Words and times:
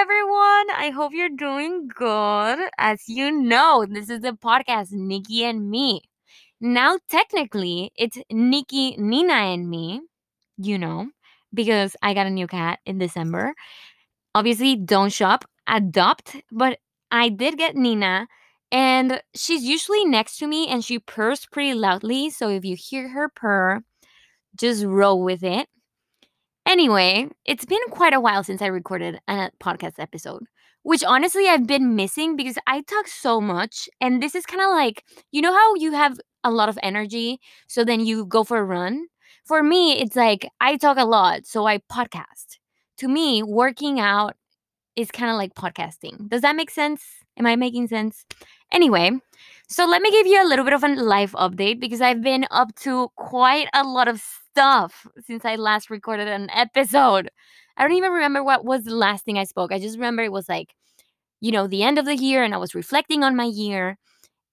everyone. 0.00 0.70
I 0.70 0.92
hope 0.96 1.12
you're 1.12 1.28
doing 1.28 1.86
good. 1.86 2.58
As 2.78 3.02
you 3.06 3.30
know, 3.30 3.84
this 3.86 4.08
is 4.08 4.20
the 4.22 4.32
podcast 4.32 4.92
Nikki 4.92 5.44
and 5.44 5.68
me. 5.68 6.00
Now, 6.58 6.98
technically, 7.10 7.92
it's 7.96 8.16
Nikki, 8.32 8.96
Nina, 8.96 9.34
and 9.34 9.68
me, 9.68 10.00
you 10.56 10.78
know, 10.78 11.10
because 11.52 11.96
I 12.00 12.14
got 12.14 12.26
a 12.26 12.30
new 12.30 12.46
cat 12.46 12.78
in 12.86 12.96
December. 12.96 13.52
Obviously, 14.34 14.74
don't 14.74 15.12
shop, 15.12 15.44
adopt, 15.66 16.34
but 16.50 16.78
I 17.10 17.28
did 17.28 17.58
get 17.58 17.76
Nina, 17.76 18.26
and 18.72 19.20
she's 19.34 19.64
usually 19.64 20.06
next 20.06 20.38
to 20.38 20.46
me 20.46 20.66
and 20.66 20.82
she 20.82 20.98
purrs 20.98 21.44
pretty 21.44 21.74
loudly. 21.74 22.30
So 22.30 22.48
if 22.48 22.64
you 22.64 22.74
hear 22.74 23.10
her 23.10 23.28
purr, 23.28 23.82
just 24.56 24.82
roll 24.82 25.22
with 25.22 25.44
it. 25.44 25.68
Anyway, 26.70 27.26
it's 27.44 27.64
been 27.64 27.82
quite 27.90 28.12
a 28.12 28.20
while 28.20 28.44
since 28.44 28.62
I 28.62 28.66
recorded 28.66 29.18
a 29.26 29.32
uh, 29.32 29.48
podcast 29.60 29.94
episode, 29.98 30.44
which 30.84 31.02
honestly 31.02 31.48
I've 31.48 31.66
been 31.66 31.96
missing 31.96 32.36
because 32.36 32.58
I 32.64 32.82
talk 32.82 33.08
so 33.08 33.40
much. 33.40 33.88
And 34.00 34.22
this 34.22 34.36
is 34.36 34.46
kind 34.46 34.62
of 34.62 34.70
like, 34.70 35.02
you 35.32 35.42
know, 35.42 35.52
how 35.52 35.74
you 35.74 35.90
have 35.90 36.20
a 36.44 36.50
lot 36.52 36.68
of 36.68 36.78
energy, 36.80 37.40
so 37.66 37.82
then 37.84 37.98
you 37.98 38.24
go 38.24 38.44
for 38.44 38.58
a 38.58 38.64
run? 38.64 39.06
For 39.44 39.64
me, 39.64 40.00
it's 40.00 40.14
like 40.14 40.48
I 40.60 40.76
talk 40.76 40.96
a 40.96 41.04
lot, 41.04 41.44
so 41.44 41.66
I 41.66 41.78
podcast. 41.78 42.58
To 42.98 43.08
me, 43.08 43.42
working 43.42 43.98
out 43.98 44.36
is 44.94 45.10
kind 45.10 45.28
of 45.28 45.36
like 45.36 45.54
podcasting. 45.54 46.28
Does 46.28 46.42
that 46.42 46.54
make 46.54 46.70
sense? 46.70 47.02
Am 47.36 47.46
I 47.46 47.56
making 47.56 47.88
sense? 47.88 48.24
Anyway, 48.72 49.10
so 49.68 49.86
let 49.86 50.02
me 50.02 50.12
give 50.12 50.28
you 50.28 50.40
a 50.40 50.46
little 50.46 50.64
bit 50.64 50.74
of 50.74 50.84
a 50.84 50.88
life 50.94 51.32
update 51.32 51.80
because 51.80 52.00
I've 52.00 52.22
been 52.22 52.46
up 52.52 52.76
to 52.82 53.08
quite 53.16 53.66
a 53.74 53.82
lot 53.82 54.06
of 54.06 54.22
stuff 54.52 55.06
since 55.24 55.44
I 55.44 55.56
last 55.56 55.90
recorded 55.90 56.28
an 56.28 56.50
episode. 56.50 57.30
I 57.76 57.82
don't 57.82 57.96
even 57.96 58.12
remember 58.12 58.42
what 58.42 58.64
was 58.64 58.84
the 58.84 58.94
last 58.94 59.24
thing 59.24 59.38
I 59.38 59.44
spoke. 59.44 59.72
I 59.72 59.78
just 59.78 59.96
remember 59.96 60.22
it 60.22 60.32
was 60.32 60.48
like, 60.48 60.74
you 61.40 61.52
know, 61.52 61.66
the 61.66 61.82
end 61.82 61.98
of 61.98 62.04
the 62.04 62.16
year 62.16 62.42
and 62.42 62.54
I 62.54 62.58
was 62.58 62.74
reflecting 62.74 63.22
on 63.24 63.36
my 63.36 63.44
year. 63.44 63.96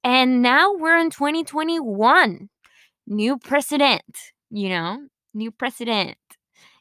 And 0.03 0.41
now 0.41 0.73
we're 0.73 0.97
in 0.97 1.09
2021. 1.09 2.49
New 3.07 3.37
president, 3.37 4.17
you 4.49 4.69
know, 4.69 5.07
new 5.33 5.51
president. 5.51 6.17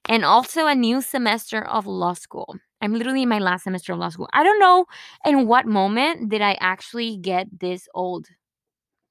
And 0.08 0.24
also 0.24 0.66
a 0.66 0.74
new 0.74 1.00
semester 1.00 1.64
of 1.64 1.86
law 1.86 2.14
school. 2.14 2.54
I'm 2.80 2.94
literally 2.94 3.22
in 3.22 3.28
my 3.28 3.38
last 3.38 3.64
semester 3.64 3.92
of 3.92 3.98
law 3.98 4.10
school. 4.10 4.28
I 4.32 4.44
don't 4.44 4.60
know 4.60 4.84
in 5.24 5.46
what 5.46 5.66
moment 5.66 6.30
did 6.30 6.42
I 6.42 6.56
actually 6.60 7.16
get 7.16 7.48
this 7.60 7.88
old. 7.94 8.26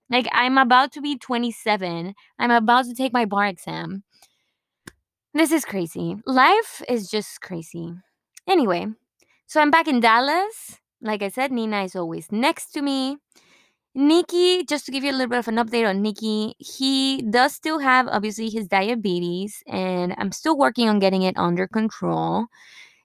Like 0.10 0.28
I'm 0.32 0.58
about 0.58 0.92
to 0.94 1.02
be 1.02 1.18
27. 1.18 2.14
I'm 2.40 2.52
about 2.52 2.86
to 2.86 2.94
take 2.94 3.14
my 3.14 3.26
bar 3.26 3.48
exam. 3.48 4.04
This 5.34 5.52
is 5.52 5.66
crazy. 5.66 6.16
Life 6.26 6.82
is 6.88 7.10
just 7.10 7.42
crazy. 7.42 7.94
Anyway, 8.48 8.88
so 9.48 9.60
I'm 9.60 9.72
back 9.72 9.88
in 9.88 10.00
Dallas. 10.00 10.80
Like 11.02 11.22
I 11.22 11.30
said, 11.30 11.52
Nina 11.52 11.84
is 11.84 11.96
always 11.96 12.32
next 12.32 12.72
to 12.72 12.82
me. 12.82 13.18
Nikki, 13.98 14.66
just 14.66 14.86
to 14.86 14.92
give 14.92 15.04
you 15.04 15.12
a 15.12 15.14
little 15.14 15.30
bit 15.30 15.40
of 15.40 15.48
an 15.48 15.56
update 15.56 15.88
on 15.88 16.02
Nikki, 16.02 16.54
he 16.58 17.22
does 17.22 17.54
still 17.54 17.80
have 17.80 18.08
obviously 18.10 18.50
his 18.50 18.68
diabetes, 18.68 19.64
and 19.68 20.14
I'm 20.18 20.34
still 20.34 20.58
working 20.58 20.90
on 20.90 21.00
getting 21.00 21.22
it 21.22 21.38
under 21.38 21.66
control. 21.66 22.48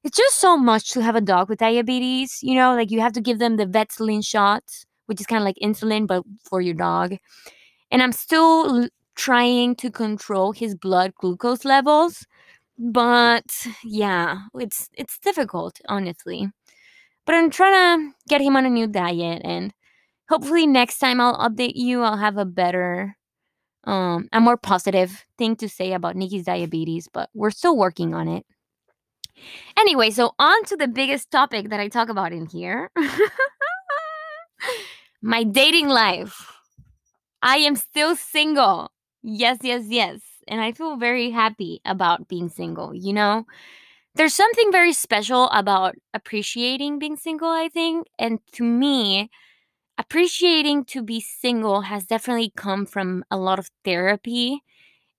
It's 0.03 0.17
just 0.17 0.41
so 0.41 0.57
much 0.57 0.91
to 0.93 1.03
have 1.03 1.15
a 1.15 1.21
dog 1.21 1.49
with 1.49 1.61
diabetes, 1.61 2.43
you 2.43 2.55
know, 2.57 2.75
like 2.75 2.91
you 2.91 3.01
have 3.01 3.13
to 3.13 3.21
give 3.21 3.39
them 3.39 3.57
the 3.57 3.67
Vetsulin 3.67 4.25
shots, 4.25 4.87
which 5.11 5.21
is 5.21 5.27
kind 5.27 5.43
of 5.43 5.45
like 5.45 5.59
insulin, 5.63 6.07
but 6.07 6.25
for 6.49 6.63
your 6.63 6.75
dog. 6.77 7.17
And 7.91 8.03
I'm 8.03 8.13
still 8.13 8.89
trying 9.17 9.75
to 9.77 9.91
control 9.91 10.53
his 10.53 10.77
blood 10.77 11.15
glucose 11.17 11.65
levels, 11.65 12.27
but 12.79 13.67
yeah, 13.85 14.43
it's 14.55 14.89
it's 14.97 15.19
difficult, 15.19 15.81
honestly. 15.89 16.49
But 17.27 17.35
I'm 17.37 17.51
trying 17.51 17.75
to 17.75 18.15
get 18.29 18.41
him 18.41 18.57
on 18.57 18.67
a 18.67 18.71
new 18.71 18.87
diet 18.87 19.43
and 19.45 19.75
hopefully 20.31 20.67
next 20.67 20.99
time 21.01 21.21
I'll 21.21 21.39
update 21.39 21.75
you, 21.77 22.03
I'll 22.03 22.17
have 22.19 22.39
a 22.39 22.47
better 22.47 23.17
um 23.85 24.29
a 24.33 24.41
more 24.41 24.57
positive 24.59 25.25
thing 25.39 25.57
to 25.57 25.69
say 25.69 25.93
about 25.95 26.17
Nikki's 26.17 26.45
diabetes, 26.45 27.09
but 27.13 27.31
we're 27.35 27.51
still 27.51 27.77
working 27.77 28.15
on 28.15 28.29
it. 28.29 28.47
Anyway, 29.79 30.11
so 30.11 30.33
on 30.39 30.65
to 30.67 30.77
the 30.77 30.89
biggest 30.89 31.31
topic 31.31 31.71
that 31.71 31.81
I 31.81 31.89
talk 31.89 32.09
about 32.09 32.33
in 32.33 32.47
here. 32.47 32.91
My 35.23 35.45
dating 35.45 35.89
life. 35.89 36.47
I 37.43 37.59
am 37.59 37.77
still 37.77 38.17
single. 38.17 38.91
Yes, 39.23 39.59
yes, 39.63 39.85
yes. 39.89 40.21
And 40.49 40.61
I 40.61 40.73
feel 40.73 40.97
very 40.97 41.31
happy 41.31 41.81
about 41.85 42.29
being 42.29 42.49
single, 42.49 42.95
you 42.95 43.13
know? 43.13 43.47
There's 44.15 44.35
something 44.35 44.73
very 44.73 44.93
special 44.93 45.49
about 45.51 45.95
appreciating 46.15 46.99
being 46.99 47.17
single, 47.17 47.49
I 47.51 47.69
think. 47.69 48.09
And 48.19 48.41
to 48.55 48.65
me, 48.65 49.31
appreciating 49.99 50.85
to 50.87 51.03
be 51.03 51.21
single 51.21 51.83
has 51.83 52.07
definitely 52.07 52.53
come 52.57 52.87
from 52.87 53.25
a 53.31 53.39
lot 53.39 53.59
of 53.59 53.71
therapy 53.85 54.63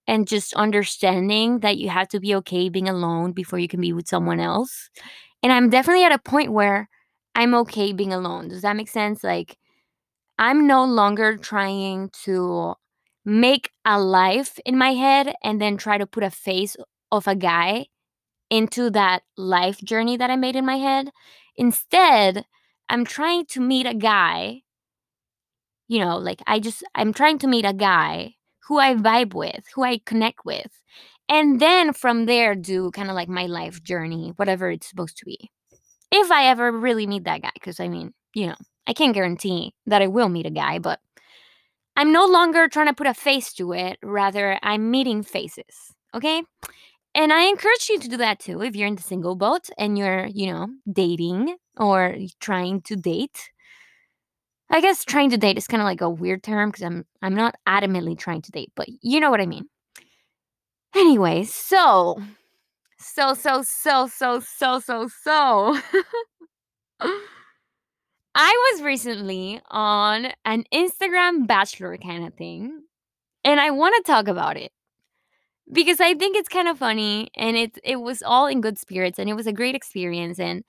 and 0.06 0.28
just 0.28 0.54
understanding 0.54 1.60
that 1.60 1.78
you 1.78 1.88
have 1.90 2.08
to 2.08 2.20
be 2.20 2.34
okay 2.36 2.68
being 2.68 2.88
alone 2.88 3.32
before 3.32 3.58
you 3.58 3.68
can 3.68 3.80
be 3.80 3.92
with 3.92 4.08
someone 4.08 4.40
else. 4.40 4.90
And 5.42 5.52
I'm 5.52 5.70
definitely 5.70 6.04
at 6.04 6.12
a 6.12 6.18
point 6.18 6.52
where 6.52 6.88
I'm 7.34 7.54
okay 7.54 7.92
being 7.92 8.12
alone. 8.12 8.48
Does 8.48 8.62
that 8.62 8.76
make 8.76 8.88
sense? 8.88 9.24
Like, 9.24 9.56
I'm 10.38 10.66
no 10.66 10.84
longer 10.84 11.36
trying 11.36 12.10
to 12.24 12.74
make 13.24 13.70
a 13.84 14.00
life 14.00 14.58
in 14.64 14.76
my 14.76 14.92
head 14.94 15.34
and 15.44 15.60
then 15.60 15.76
try 15.76 15.98
to 15.98 16.06
put 16.06 16.24
a 16.24 16.30
face 16.30 16.76
of 17.12 17.28
a 17.28 17.36
guy 17.36 17.86
into 18.50 18.90
that 18.90 19.22
life 19.36 19.78
journey 19.82 20.16
that 20.18 20.30
I 20.30 20.36
made 20.36 20.56
in 20.56 20.66
my 20.66 20.76
head. 20.76 21.10
Instead, 21.56 22.46
I'm 22.88 23.04
trying 23.04 23.46
to 23.48 23.60
meet 23.60 23.86
a 23.86 23.94
guy, 23.94 24.62
you 25.88 25.98
know, 26.00 26.16
like 26.18 26.40
I 26.46 26.58
just, 26.60 26.82
I'm 26.94 27.12
trying 27.12 27.38
to 27.38 27.46
meet 27.46 27.64
a 27.64 27.72
guy 27.72 28.34
who 28.68 28.78
I 28.78 28.94
vibe 28.94 29.34
with, 29.34 29.64
who 29.74 29.82
I 29.82 29.98
connect 30.04 30.44
with. 30.44 30.70
And 31.28 31.60
then 31.60 31.92
from 31.92 32.26
there, 32.26 32.54
do 32.54 32.90
kind 32.90 33.08
of 33.08 33.14
like 33.14 33.28
my 33.28 33.46
life 33.46 33.82
journey, 33.82 34.32
whatever 34.36 34.70
it's 34.70 34.88
supposed 34.88 35.16
to 35.18 35.24
be. 35.24 35.50
If 36.12 36.30
I 36.32 36.46
ever 36.46 36.72
really 36.72 37.06
meet 37.06 37.24
that 37.24 37.42
guy, 37.42 37.50
because 37.54 37.80
I 37.80 37.88
mean, 37.88 38.14
you 38.34 38.48
know, 38.48 38.56
I 38.86 38.92
can't 38.92 39.14
guarantee 39.14 39.74
that 39.86 40.02
I 40.02 40.06
will 40.08 40.28
meet 40.28 40.46
a 40.46 40.50
guy, 40.50 40.78
but 40.78 41.00
I'm 41.96 42.12
no 42.12 42.26
longer 42.26 42.68
trying 42.68 42.86
to 42.86 42.94
put 42.94 43.06
a 43.06 43.14
face 43.14 43.52
to 43.54 43.72
it. 43.72 43.98
Rather, 44.02 44.58
I'm 44.62 44.90
meeting 44.90 45.22
faces. 45.22 45.94
Okay. 46.14 46.42
And 47.14 47.32
I 47.32 47.42
encourage 47.42 47.88
you 47.90 47.98
to 48.00 48.08
do 48.08 48.16
that 48.16 48.38
too 48.38 48.62
if 48.62 48.74
you're 48.74 48.88
in 48.88 48.96
the 48.96 49.02
single 49.02 49.36
boat 49.36 49.68
and 49.76 49.98
you're, 49.98 50.26
you 50.26 50.50
know, 50.50 50.68
dating 50.90 51.56
or 51.76 52.16
trying 52.40 52.80
to 52.82 52.96
date. 52.96 53.50
I 54.70 54.80
guess 54.80 55.04
trying 55.04 55.28
to 55.30 55.36
date 55.36 55.58
is 55.58 55.66
kind 55.66 55.82
of 55.82 55.84
like 55.84 56.00
a 56.00 56.08
weird 56.08 56.42
term 56.42 56.70
because 56.70 56.82
I'm 56.82 57.04
I'm 57.20 57.34
not 57.34 57.56
adamantly 57.68 58.18
trying 58.18 58.40
to 58.42 58.50
date, 58.50 58.72
but 58.74 58.88
you 59.02 59.20
know 59.20 59.30
what 59.30 59.42
I 59.42 59.46
mean. 59.46 59.68
Anyway, 60.94 61.44
so 61.44 62.18
so 62.98 63.34
so 63.34 63.62
so 63.62 64.06
so 64.06 64.40
so 64.40 64.78
so 64.80 65.08
so 65.22 65.78
I 68.34 68.72
was 68.72 68.82
recently 68.82 69.60
on 69.70 70.32
an 70.44 70.64
Instagram 70.72 71.46
bachelor 71.46 71.96
kind 71.98 72.26
of 72.26 72.34
thing, 72.34 72.82
and 73.44 73.60
I 73.60 73.70
want 73.70 73.94
to 73.96 74.10
talk 74.12 74.28
about 74.28 74.56
it 74.56 74.72
because 75.72 76.00
I 76.00 76.14
think 76.14 76.36
it's 76.36 76.48
kind 76.48 76.68
of 76.68 76.78
funny 76.78 77.28
and 77.36 77.56
it 77.56 77.78
it 77.84 77.96
was 78.00 78.22
all 78.22 78.46
in 78.46 78.60
good 78.60 78.78
spirits 78.78 79.18
and 79.18 79.28
it 79.30 79.34
was 79.34 79.46
a 79.46 79.52
great 79.52 79.74
experience 79.74 80.38
and 80.38 80.64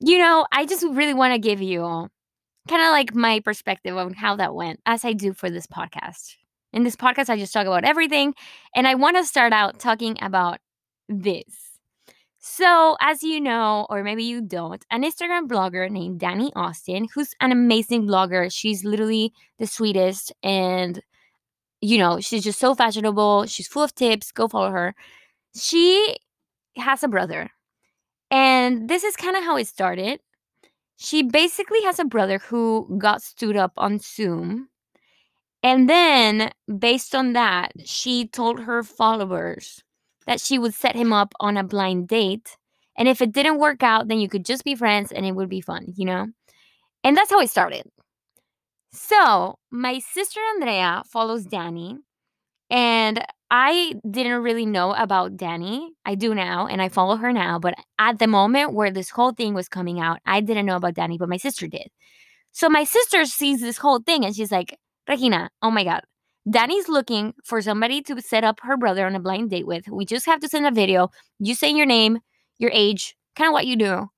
you 0.00 0.18
know, 0.18 0.46
I 0.52 0.66
just 0.66 0.84
really 0.84 1.14
want 1.14 1.32
to 1.34 1.38
give 1.38 1.62
you 1.62 2.08
kind 2.68 2.82
of 2.82 2.88
like 2.90 3.14
my 3.14 3.40
perspective 3.40 3.96
on 3.96 4.14
how 4.14 4.36
that 4.36 4.54
went, 4.54 4.80
as 4.86 5.04
I 5.04 5.12
do 5.14 5.32
for 5.32 5.50
this 5.50 5.66
podcast. 5.66 6.36
In 6.72 6.84
this 6.84 6.96
podcast, 6.96 7.30
I 7.30 7.38
just 7.38 7.52
talk 7.52 7.66
about 7.66 7.84
everything. 7.84 8.34
And 8.74 8.88
I 8.88 8.96
want 8.96 9.16
to 9.16 9.24
start 9.24 9.52
out 9.52 9.78
talking 9.78 10.16
about 10.22 10.58
this. 11.08 11.61
So, 12.44 12.96
as 13.00 13.22
you 13.22 13.40
know, 13.40 13.86
or 13.88 14.02
maybe 14.02 14.24
you 14.24 14.40
don't, 14.42 14.84
an 14.90 15.04
Instagram 15.04 15.46
blogger 15.46 15.88
named 15.88 16.20
Dani 16.20 16.50
Austin, 16.56 17.06
who's 17.14 17.34
an 17.40 17.52
amazing 17.52 18.06
blogger. 18.06 18.52
She's 18.52 18.84
literally 18.84 19.32
the 19.58 19.66
sweetest. 19.66 20.32
And, 20.42 21.00
you 21.80 21.98
know, 21.98 22.20
she's 22.20 22.42
just 22.42 22.58
so 22.58 22.74
fashionable. 22.74 23.46
She's 23.46 23.68
full 23.68 23.84
of 23.84 23.94
tips. 23.94 24.32
Go 24.32 24.48
follow 24.48 24.70
her. 24.70 24.94
She 25.54 26.16
has 26.76 27.04
a 27.04 27.08
brother. 27.08 27.48
And 28.30 28.88
this 28.88 29.04
is 29.04 29.14
kind 29.14 29.36
of 29.36 29.44
how 29.44 29.56
it 29.56 29.68
started 29.68 30.18
she 31.02 31.22
basically 31.24 31.82
has 31.82 31.98
a 31.98 32.04
brother 32.04 32.38
who 32.38 32.86
got 32.96 33.22
stood 33.22 33.56
up 33.56 33.72
on 33.76 33.98
Zoom. 33.98 34.68
And 35.64 35.88
then, 35.88 36.52
based 36.78 37.14
on 37.14 37.32
that, 37.32 37.72
she 37.84 38.28
told 38.28 38.60
her 38.60 38.84
followers 38.84 39.82
that 40.26 40.40
she 40.40 40.58
would 40.58 40.74
set 40.74 40.96
him 40.96 41.12
up 41.12 41.32
on 41.40 41.56
a 41.56 41.64
blind 41.64 42.08
date. 42.08 42.56
And 42.96 43.08
if 43.08 43.22
it 43.22 43.32
didn't 43.32 43.58
work 43.58 43.82
out, 43.82 44.08
then 44.08 44.20
you 44.20 44.28
could 44.28 44.44
just 44.44 44.64
be 44.64 44.74
friends 44.74 45.12
and 45.12 45.24
it 45.24 45.32
would 45.32 45.48
be 45.48 45.60
fun, 45.60 45.92
you 45.96 46.04
know? 46.04 46.28
And 47.04 47.16
that's 47.16 47.30
how 47.30 47.40
it 47.40 47.50
started. 47.50 47.84
So, 48.92 49.58
my 49.70 49.98
sister 50.00 50.40
Andrea 50.54 51.02
follows 51.06 51.46
Dani. 51.46 51.98
And 52.70 53.24
I 53.50 53.94
didn't 54.10 54.42
really 54.42 54.64
know 54.64 54.94
about 54.94 55.36
Dani. 55.36 55.88
I 56.06 56.14
do 56.14 56.34
now, 56.34 56.66
and 56.66 56.80
I 56.80 56.88
follow 56.88 57.16
her 57.16 57.32
now. 57.32 57.58
But 57.58 57.74
at 57.98 58.18
the 58.18 58.26
moment 58.26 58.72
where 58.72 58.90
this 58.90 59.10
whole 59.10 59.32
thing 59.32 59.52
was 59.52 59.68
coming 59.68 60.00
out, 60.00 60.20
I 60.24 60.40
didn't 60.40 60.64
know 60.64 60.76
about 60.76 60.94
Dani, 60.94 61.18
but 61.18 61.28
my 61.28 61.36
sister 61.36 61.66
did. 61.66 61.88
So 62.52 62.68
my 62.68 62.84
sister 62.84 63.24
sees 63.26 63.60
this 63.60 63.78
whole 63.78 64.00
thing 64.00 64.24
and 64.24 64.34
she's 64.34 64.52
like, 64.52 64.78
Regina, 65.08 65.50
oh 65.62 65.70
my 65.70 65.84
God, 65.84 66.02
Dani's 66.50 66.88
looking 66.88 67.34
for 67.44 67.62
somebody 67.62 68.02
to 68.02 68.20
set 68.20 68.44
up 68.44 68.60
her 68.62 68.76
brother 68.76 69.06
on 69.06 69.14
a 69.14 69.20
blind 69.20 69.50
date 69.50 69.66
with. 69.66 69.88
We 69.88 70.04
just 70.04 70.26
have 70.26 70.40
to 70.40 70.48
send 70.48 70.66
a 70.66 70.70
video. 70.70 71.10
You 71.38 71.54
say 71.54 71.70
your 71.70 71.86
name, 71.86 72.18
your 72.58 72.70
age, 72.72 73.16
kind 73.36 73.48
of 73.48 73.52
what 73.52 73.66
you 73.66 73.76
do. 73.76 74.08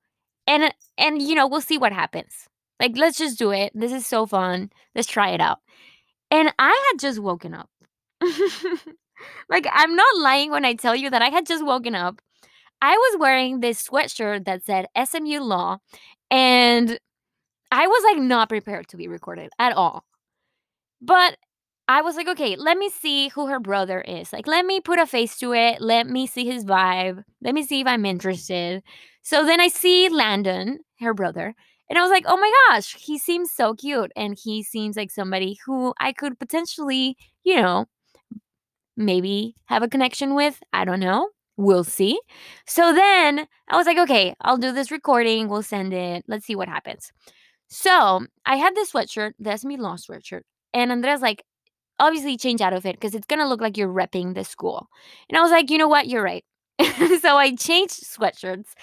And 0.47 0.73
and 0.97 1.21
you 1.21 1.35
know, 1.35 1.47
we'll 1.47 1.61
see 1.61 1.77
what 1.77 1.93
happens. 1.93 2.47
Like 2.79 2.97
let's 2.97 3.17
just 3.17 3.37
do 3.37 3.51
it. 3.51 3.71
This 3.75 3.91
is 3.91 4.05
so 4.07 4.25
fun. 4.25 4.71
Let's 4.95 5.07
try 5.07 5.29
it 5.29 5.41
out. 5.41 5.59
And 6.31 6.51
I 6.59 6.91
had 6.91 6.99
just 6.99 7.19
woken 7.19 7.53
up. 7.53 7.69
like 9.49 9.67
I'm 9.71 9.95
not 9.95 10.17
lying 10.17 10.51
when 10.51 10.65
I 10.65 10.73
tell 10.73 10.95
you 10.95 11.09
that 11.09 11.21
I 11.21 11.29
had 11.29 11.45
just 11.45 11.65
woken 11.65 11.95
up. 11.95 12.21
I 12.81 12.95
was 12.95 13.19
wearing 13.19 13.59
this 13.59 13.87
sweatshirt 13.87 14.45
that 14.45 14.63
said 14.63 14.87
SMU 15.01 15.39
Law 15.41 15.77
and 16.29 16.99
I 17.71 17.87
was 17.87 18.03
like 18.03 18.23
not 18.23 18.49
prepared 18.49 18.87
to 18.89 18.97
be 18.97 19.07
recorded 19.07 19.49
at 19.59 19.73
all. 19.73 20.05
But 21.01 21.37
I 21.87 22.01
was 22.01 22.15
like, 22.15 22.27
okay, 22.27 22.55
let 22.55 22.77
me 22.77 22.89
see 22.89 23.27
who 23.29 23.47
her 23.47 23.59
brother 23.59 24.01
is. 24.01 24.33
Like, 24.33 24.47
let 24.47 24.65
me 24.65 24.79
put 24.79 24.99
a 24.99 25.05
face 25.05 25.37
to 25.37 25.53
it. 25.53 25.81
Let 25.81 26.07
me 26.07 26.25
see 26.25 26.45
his 26.45 26.65
vibe. 26.65 27.23
Let 27.41 27.53
me 27.53 27.63
see 27.63 27.81
if 27.81 27.87
I'm 27.87 28.05
interested. 28.05 28.81
So 29.21 29.45
then 29.45 29.59
I 29.59 29.67
see 29.67 30.09
Landon, 30.09 30.79
her 30.99 31.13
brother, 31.13 31.53
and 31.89 31.99
I 31.99 32.01
was 32.01 32.09
like, 32.09 32.25
oh 32.27 32.37
my 32.37 32.51
gosh, 32.69 32.95
he 32.95 33.17
seems 33.19 33.51
so 33.51 33.75
cute. 33.75 34.11
And 34.15 34.37
he 34.41 34.63
seems 34.63 34.95
like 34.95 35.11
somebody 35.11 35.59
who 35.65 35.93
I 35.99 36.13
could 36.13 36.39
potentially, 36.39 37.15
you 37.43 37.55
know, 37.55 37.85
maybe 38.97 39.55
have 39.65 39.83
a 39.83 39.87
connection 39.87 40.35
with. 40.35 40.59
I 40.73 40.85
don't 40.85 40.99
know. 40.99 41.29
We'll 41.57 41.83
see. 41.83 42.19
So 42.65 42.93
then 42.93 43.47
I 43.69 43.77
was 43.77 43.85
like, 43.85 43.97
okay, 43.97 44.35
I'll 44.41 44.57
do 44.57 44.71
this 44.71 44.91
recording. 44.91 45.47
We'll 45.47 45.63
send 45.63 45.93
it. 45.93 46.25
Let's 46.27 46.45
see 46.45 46.55
what 46.55 46.67
happens. 46.67 47.11
So 47.67 48.25
I 48.45 48.55
had 48.57 48.75
this 48.75 48.91
sweatshirt, 48.91 49.33
the 49.39 49.55
SMU 49.55 49.77
Law 49.77 49.95
sweatshirt. 49.95 50.41
And 50.73 50.91
Andrea's 50.91 51.21
like, 51.21 51.43
obviously 51.99 52.37
change 52.37 52.61
out 52.61 52.73
of 52.73 52.85
it 52.85 52.95
because 52.95 53.15
it's 53.15 53.27
gonna 53.27 53.47
look 53.47 53.61
like 53.61 53.77
you're 53.77 53.93
repping 53.93 54.35
the 54.35 54.43
school. 54.43 54.87
And 55.29 55.37
I 55.37 55.41
was 55.41 55.51
like, 55.51 55.69
you 55.69 55.77
know 55.77 55.87
what, 55.87 56.07
you're 56.07 56.23
right. 56.23 56.45
so 57.21 57.37
I 57.37 57.55
changed 57.55 58.03
sweatshirts. 58.03 58.73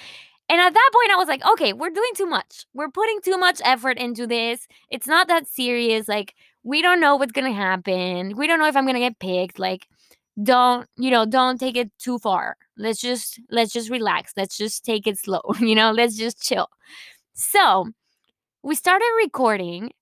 And 0.49 0.61
at 0.61 0.75
that 0.75 0.91
point, 0.93 1.11
I 1.11 1.17
was 1.17 1.29
like, 1.29 1.44
okay, 1.53 1.73
we're 1.73 1.91
doing 1.91 2.11
too 2.14 2.26
much. 2.26 2.67
We're 2.75 2.91
putting 2.91 3.20
too 3.23 3.38
much 3.38 3.61
effort 3.64 3.97
into 3.99 4.26
this. 4.26 4.67
It's 4.91 5.06
not 5.06 5.29
that 5.29 5.49
serious. 5.49 6.09
Like, 6.09 6.35
we 6.62 6.82
don't 6.82 7.00
know 7.00 7.17
what's 7.17 7.32
gonna 7.32 7.53
happen. 7.53 8.37
We 8.37 8.47
don't 8.47 8.59
know 8.59 8.67
if 8.67 8.76
I'm 8.76 8.87
gonna 8.87 8.99
get 8.99 9.19
picked. 9.19 9.58
Like, 9.58 9.87
don't, 10.43 10.88
you 10.97 11.11
know, 11.11 11.26
don't 11.26 11.58
take 11.58 11.76
it 11.76 11.91
too 11.99 12.19
far. 12.19 12.56
Let's 12.76 13.00
just 13.00 13.41
let's 13.50 13.73
just 13.73 13.91
relax. 13.91 14.32
Let's 14.37 14.56
just 14.56 14.85
take 14.85 15.06
it 15.06 15.19
slow. 15.19 15.43
You 15.61 15.75
know, 15.75 15.91
let's 15.93 16.17
just 16.17 16.43
chill. 16.43 16.69
So 17.35 17.88
we 18.62 18.75
started 18.75 19.06
recording 19.25 19.93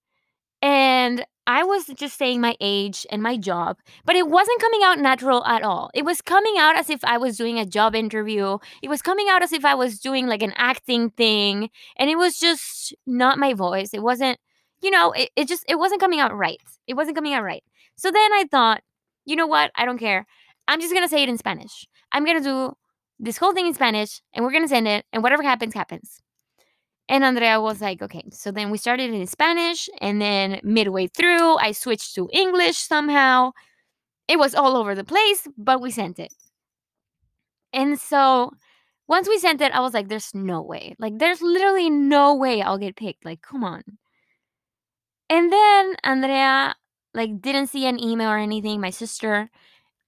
and 0.63 1.25
I 1.51 1.65
was 1.65 1.87
just 1.87 2.17
saying 2.17 2.41
my 2.41 2.55
age 2.61 3.05
and 3.11 3.21
my 3.21 3.37
job, 3.37 3.79
but 4.05 4.15
it 4.15 4.29
wasn't 4.29 4.61
coming 4.61 4.83
out 4.85 5.01
natural 5.01 5.45
at 5.45 5.65
all. 5.65 5.91
It 5.95 6.05
was 6.05 6.23
coming 6.23 6.55
out 6.59 6.77
as 6.77 6.89
if 6.89 7.05
I 7.05 7.19
was 7.19 7.37
doing 7.37 7.59
a 7.59 7.67
job 7.67 7.97
interview. 7.97 8.59
It 8.85 8.89
was 8.89 9.03
coming 9.03 9.27
out 9.29 9.43
as 9.43 9.53
if 9.53 9.65
I 9.65 9.75
was 9.75 9.99
doing 9.99 10.29
like 10.29 10.43
an 10.45 10.53
acting 10.55 11.11
thing. 11.11 11.71
And 11.97 12.09
it 12.09 12.17
was 12.17 12.39
just 12.39 12.95
not 13.05 13.37
my 13.37 13.53
voice. 13.53 13.93
It 13.93 14.01
wasn't, 14.01 14.39
you 14.81 14.93
know, 14.93 15.11
it, 15.11 15.31
it 15.35 15.49
just, 15.49 15.65
it 15.69 15.77
wasn't 15.77 16.01
coming 16.01 16.21
out 16.21 16.33
right. 16.33 16.61
It 16.87 16.95
wasn't 16.95 17.17
coming 17.17 17.35
out 17.35 17.43
right. 17.43 17.65
So 17.97 18.13
then 18.13 18.33
I 18.33 18.45
thought, 18.49 18.83
you 19.25 19.35
know 19.35 19.49
what? 19.49 19.73
I 19.75 19.85
don't 19.85 19.99
care. 19.99 20.29
I'm 20.69 20.81
just 20.81 20.95
going 20.95 21.05
to 21.05 21.11
say 21.11 21.25
it 21.25 21.29
in 21.29 21.37
Spanish. 21.37 21.85
I'm 22.13 22.25
going 22.25 22.39
to 22.39 22.45
do 22.45 22.77
this 23.19 23.39
whole 23.39 23.55
thing 23.55 23.67
in 23.67 23.75
Spanish 23.75 24.23
and 24.33 24.45
we're 24.45 24.53
going 24.53 24.63
to 24.63 24.69
send 24.69 24.87
it. 24.87 25.05
And 25.13 25.21
whatever 25.21 25.43
happens, 25.43 25.75
happens. 25.75 26.23
And 27.11 27.25
Andrea 27.25 27.61
was 27.61 27.81
like, 27.81 28.01
okay. 28.01 28.23
So 28.31 28.53
then 28.53 28.71
we 28.71 28.79
started 28.79 29.13
in 29.13 29.27
Spanish. 29.27 29.91
And 30.01 30.23
then 30.23 30.61
midway 30.63 31.09
through, 31.09 31.57
I 31.57 31.73
switched 31.73 32.15
to 32.15 32.31
English 32.33 32.77
somehow. 32.79 33.51
It 34.29 34.39
was 34.39 34.55
all 34.55 34.77
over 34.77 34.95
the 34.95 35.03
place, 35.03 35.49
but 35.59 35.81
we 35.81 35.91
sent 35.91 36.21
it. 36.21 36.33
And 37.73 37.99
so 37.99 38.53
once 39.09 39.29
we 39.29 39.39
sent 39.39 39.61
it, 39.61 39.73
I 39.73 39.81
was 39.81 39.93
like, 39.93 40.07
there's 40.07 40.33
no 40.35 40.63
way. 40.63 40.95
Like, 41.01 41.19
there's 41.19 41.43
literally 41.43 41.91
no 41.91 42.33
way 42.37 42.63
I'll 42.63 42.79
get 42.79 42.95
picked. 42.95 43.25
Like, 43.25 43.43
come 43.43 43.65
on. 43.65 43.83
And 45.29 45.53
then 45.53 45.97
Andrea, 46.05 46.77
like, 47.13 47.41
didn't 47.41 47.67
see 47.67 47.87
an 47.87 47.99
email 47.99 48.31
or 48.31 48.39
anything, 48.39 48.81
my 48.81 48.91
sister. 48.91 49.51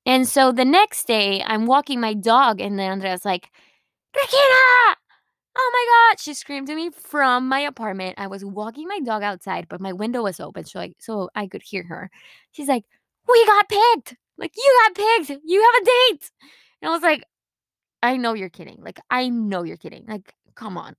And 0.06 0.28
so 0.28 0.52
the 0.52 0.64
next 0.64 1.08
day, 1.08 1.42
I'm 1.44 1.66
walking 1.66 2.00
my 2.00 2.14
dog, 2.14 2.60
and 2.60 2.78
then 2.78 2.92
Andrea's 2.92 3.24
like, 3.24 3.50
Regina, 4.14 4.96
Oh 5.56 5.70
my 5.74 6.12
god, 6.14 6.20
she 6.20 6.34
screamed 6.34 6.66
to 6.68 6.74
me 6.74 6.90
from 6.90 7.48
my 7.48 7.60
apartment. 7.60 8.14
I 8.18 8.26
was 8.26 8.44
walking 8.44 8.88
my 8.88 9.00
dog 9.00 9.22
outside, 9.22 9.68
but 9.68 9.80
my 9.80 9.92
window 9.92 10.22
was 10.22 10.40
open, 10.40 10.64
so 10.64 10.80
I 10.80 10.94
so 10.98 11.28
I 11.34 11.46
could 11.46 11.62
hear 11.62 11.84
her. 11.84 12.10
She's 12.52 12.68
like, 12.68 12.84
"We 13.28 13.46
got 13.46 13.68
picked. 13.68 14.16
Like 14.38 14.52
you 14.56 14.80
got 14.86 14.94
picked. 14.94 15.40
You 15.44 15.62
have 15.62 15.82
a 15.82 15.84
date." 15.84 16.30
And 16.80 16.88
I 16.90 16.92
was 16.92 17.02
like, 17.02 17.24
"I 18.02 18.16
know 18.18 18.34
you're 18.34 18.50
kidding. 18.50 18.80
Like 18.82 19.00
I 19.10 19.28
know 19.30 19.64
you're 19.64 19.78
kidding. 19.78 20.06
Like 20.08 20.34
come 20.56 20.78
on. 20.78 20.96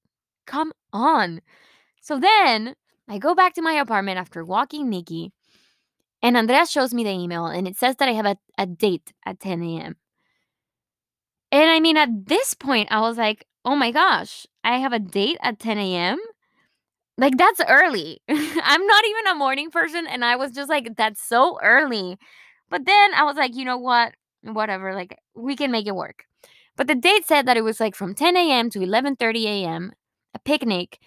Come 0.47 0.73
on." 0.93 1.41
So 2.01 2.19
then, 2.19 2.75
I 3.09 3.19
go 3.19 3.35
back 3.35 3.53
to 3.55 3.61
my 3.63 3.73
apartment 3.73 4.19
after 4.19 4.45
walking 4.45 4.89
Nikki, 4.89 5.33
and 6.21 6.37
Andrea 6.37 6.65
shows 6.67 6.93
me 6.93 7.03
the 7.03 7.11
email 7.11 7.45
and 7.47 7.67
it 7.67 7.77
says 7.77 7.97
that 7.97 8.09
I 8.09 8.13
have 8.13 8.25
a, 8.25 8.37
a 8.57 8.65
date 8.65 9.13
at 9.25 9.39
10 9.39 9.79
a.m. 9.81 9.97
And 11.51 11.69
I 11.69 11.79
mean, 11.79 11.97
at 11.97 12.09
this 12.27 12.53
point, 12.53 12.91
I 12.91 13.01
was 13.01 13.17
like, 13.17 13.45
oh 13.65 13.75
my 13.75 13.91
gosh, 13.91 14.45
I 14.63 14.77
have 14.77 14.93
a 14.93 14.99
date 14.99 15.37
at 15.41 15.59
10 15.59 15.95
a.m. 15.95 16.19
Like, 17.17 17.37
that's 17.37 17.61
early. 17.69 18.21
I'm 18.29 18.87
not 18.87 19.05
even 19.05 19.27
a 19.27 19.35
morning 19.35 19.71
person. 19.71 20.07
And 20.07 20.25
I 20.25 20.35
was 20.35 20.51
just 20.53 20.69
like, 20.69 20.95
that's 20.97 21.21
so 21.21 21.59
early. 21.63 22.17
But 22.69 22.85
then 22.85 23.13
I 23.13 23.23
was 23.23 23.35
like, 23.37 23.55
you 23.55 23.65
know 23.65 23.77
what? 23.77 24.13
Whatever. 24.43 24.95
Like, 24.95 25.17
we 25.35 25.55
can 25.55 25.71
make 25.71 25.87
it 25.87 25.95
work. 25.95 26.25
But 26.77 26.87
the 26.87 26.95
date 26.95 27.25
said 27.27 27.45
that 27.47 27.57
it 27.57 27.63
was 27.63 27.79
like 27.79 27.95
from 27.95 28.15
10 28.15 28.51
a.m. 28.51 28.69
to 28.71 28.81
11:30 28.81 29.45
a.m. 29.47 29.93
a 30.33 30.39
picnic. 30.39 30.99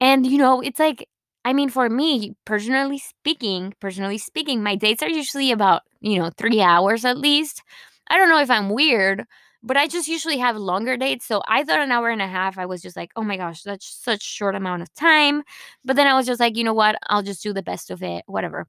And 0.00 0.26
you 0.26 0.38
know, 0.38 0.60
it's 0.60 0.78
like 0.78 1.08
I 1.44 1.52
mean, 1.52 1.68
for 1.68 1.88
me, 1.90 2.34
personally 2.46 2.98
speaking, 2.98 3.74
personally 3.80 4.18
speaking, 4.18 4.62
my 4.62 4.76
dates 4.76 5.02
are 5.02 5.08
usually 5.10 5.52
about, 5.52 5.82
you 6.00 6.18
know, 6.18 6.30
3 6.38 6.60
hours 6.62 7.04
at 7.04 7.18
least. 7.18 7.62
I 8.08 8.16
don't 8.16 8.30
know 8.30 8.40
if 8.40 8.50
I'm 8.50 8.70
weird, 8.70 9.24
but 9.64 9.78
I 9.78 9.88
just 9.88 10.08
usually 10.08 10.36
have 10.36 10.56
longer 10.56 10.96
dates. 10.98 11.26
So 11.26 11.42
I 11.48 11.64
thought 11.64 11.80
an 11.80 11.90
hour 11.90 12.10
and 12.10 12.20
a 12.20 12.28
half, 12.28 12.58
I 12.58 12.66
was 12.66 12.82
just 12.82 12.96
like, 12.96 13.10
oh 13.16 13.22
my 13.22 13.38
gosh, 13.38 13.62
that's 13.62 13.86
such 13.86 14.22
short 14.22 14.54
amount 14.54 14.82
of 14.82 14.92
time. 14.94 15.42
But 15.84 15.96
then 15.96 16.06
I 16.06 16.14
was 16.14 16.26
just 16.26 16.38
like, 16.38 16.56
you 16.56 16.64
know 16.64 16.74
what? 16.74 16.96
I'll 17.08 17.22
just 17.22 17.42
do 17.42 17.54
the 17.54 17.62
best 17.62 17.90
of 17.90 18.02
it, 18.02 18.24
whatever. 18.26 18.66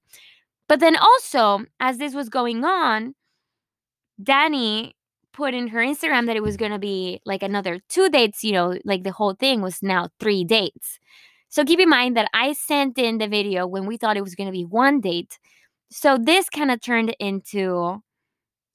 But 0.69 0.79
then 0.79 0.95
also, 0.95 1.65
as 1.81 1.97
this 1.97 2.15
was 2.15 2.29
going 2.29 2.63
on, 2.63 3.13
Dani 4.23 4.93
put 5.33 5.53
in 5.53 5.67
her 5.67 5.79
Instagram 5.79 6.27
that 6.27 6.37
it 6.37 6.43
was 6.43 6.55
going 6.55 6.71
to 6.71 6.79
be 6.79 7.19
like 7.25 7.43
another 7.43 7.81
two 7.89 8.09
dates, 8.09 8.41
you 8.41 8.53
know, 8.53 8.79
like 8.85 9.03
the 9.03 9.11
whole 9.11 9.33
thing 9.33 9.61
was 9.61 9.83
now 9.83 10.07
three 10.19 10.45
dates. 10.45 10.97
So 11.49 11.65
keep 11.65 11.79
in 11.79 11.89
mind 11.89 12.15
that 12.15 12.29
I 12.33 12.53
sent 12.53 12.97
in 12.97 13.17
the 13.17 13.27
video 13.27 13.67
when 13.67 13.85
we 13.85 13.97
thought 13.97 14.17
it 14.17 14.23
was 14.23 14.35
going 14.35 14.47
to 14.47 14.53
be 14.53 14.63
one 14.63 15.01
date. 15.01 15.37
So 15.91 16.17
this 16.17 16.49
kind 16.49 16.71
of 16.71 16.81
turned 16.81 17.13
into, 17.19 18.01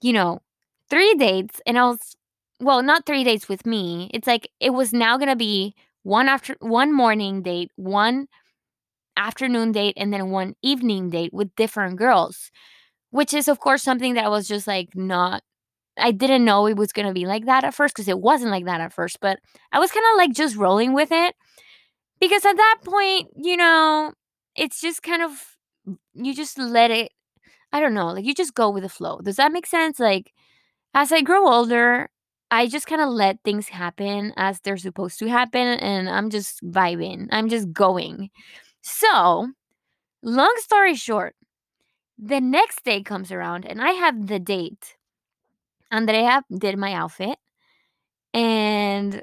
you 0.03 0.13
know, 0.13 0.41
three 0.91 1.15
dates 1.15 1.61
and 1.67 1.79
I 1.79 1.85
was 1.89 2.17
well, 2.61 2.83
not 2.83 3.07
three 3.07 3.25
dates 3.25 3.49
with 3.49 3.65
me. 3.67 4.11
It's 4.13 4.27
like 4.27 4.51
it 4.61 4.71
was 4.71 4.93
now 4.93 5.17
gonna 5.19 5.37
be 5.37 5.75
one 6.03 6.29
after 6.29 6.57
one 6.61 6.93
morning 6.95 7.43
date, 7.43 7.71
one 7.77 8.29
afternoon 9.17 9.73
date, 9.73 9.95
and 9.97 10.13
then 10.13 10.31
one 10.31 10.55
evening 10.63 11.11
date 11.11 11.33
with 11.35 11.55
different 11.57 11.97
girls. 11.99 12.51
Which 13.11 13.35
is 13.35 13.49
of 13.49 13.61
course 13.61 13.83
something 13.83 14.15
that 14.15 14.27
I 14.27 14.29
was 14.31 14.49
just 14.49 14.67
like 14.69 14.97
not 14.97 15.43
I 15.99 16.13
didn't 16.13 16.45
know 16.47 16.67
it 16.67 16.77
was 16.79 16.93
gonna 16.93 17.15
be 17.15 17.27
like 17.27 17.47
that 17.47 17.65
at 17.65 17.75
first 17.75 17.95
because 17.95 18.09
it 18.09 18.21
wasn't 18.21 18.53
like 18.53 18.67
that 18.67 18.81
at 18.83 18.93
first, 18.95 19.21
but 19.21 19.41
I 19.73 19.81
was 19.81 19.93
kind 19.93 20.07
of 20.13 20.19
like 20.19 20.33
just 20.35 20.57
rolling 20.57 20.95
with 20.95 21.13
it. 21.13 21.35
Because 22.21 22.45
at 22.45 22.57
that 22.57 22.79
point, 22.85 23.29
you 23.37 23.57
know, 23.57 24.13
it's 24.57 24.81
just 24.81 25.03
kind 25.03 25.23
of 25.23 25.57
you 26.15 26.35
just 26.35 26.59
let 26.59 26.91
it 26.91 27.13
I 27.73 27.81
don't 27.81 27.95
know, 27.95 28.09
like 28.09 28.25
you 28.25 28.35
just 28.35 28.55
go 28.55 28.71
with 28.71 28.83
the 28.85 28.89
flow. 28.89 29.21
Does 29.23 29.37
that 29.37 29.53
make 29.53 29.67
sense? 29.67 30.01
Like 30.01 30.33
as 30.95 31.13
I 31.13 31.23
grow 31.23 31.47
older, 31.49 32.11
I 32.51 32.67
just 32.67 32.87
kind 32.87 33.01
of 33.01 33.09
let 33.11 33.39
things 33.45 33.69
happen 33.69 34.33
as 34.37 34.61
they're 34.61 34.77
supposed 34.77 35.19
to 35.21 35.29
happen, 35.29 35.67
and 35.79 36.09
I'm 36.09 36.31
just 36.31 36.63
vibing. 36.65 37.29
I'm 37.31 37.49
just 37.49 37.73
going. 37.73 38.31
So, 38.83 39.49
long 40.23 40.55
story 40.59 40.95
short, 40.97 41.37
the 42.19 42.41
next 42.41 42.85
day 42.85 43.03
comes 43.03 43.33
around 43.33 43.67
and 43.67 43.81
I 43.83 43.93
have 43.93 44.29
the 44.29 44.39
date. 44.41 44.97
Andrea 45.91 46.45
did 46.57 46.79
my 46.79 46.93
outfit, 46.95 47.39
and 48.35 49.23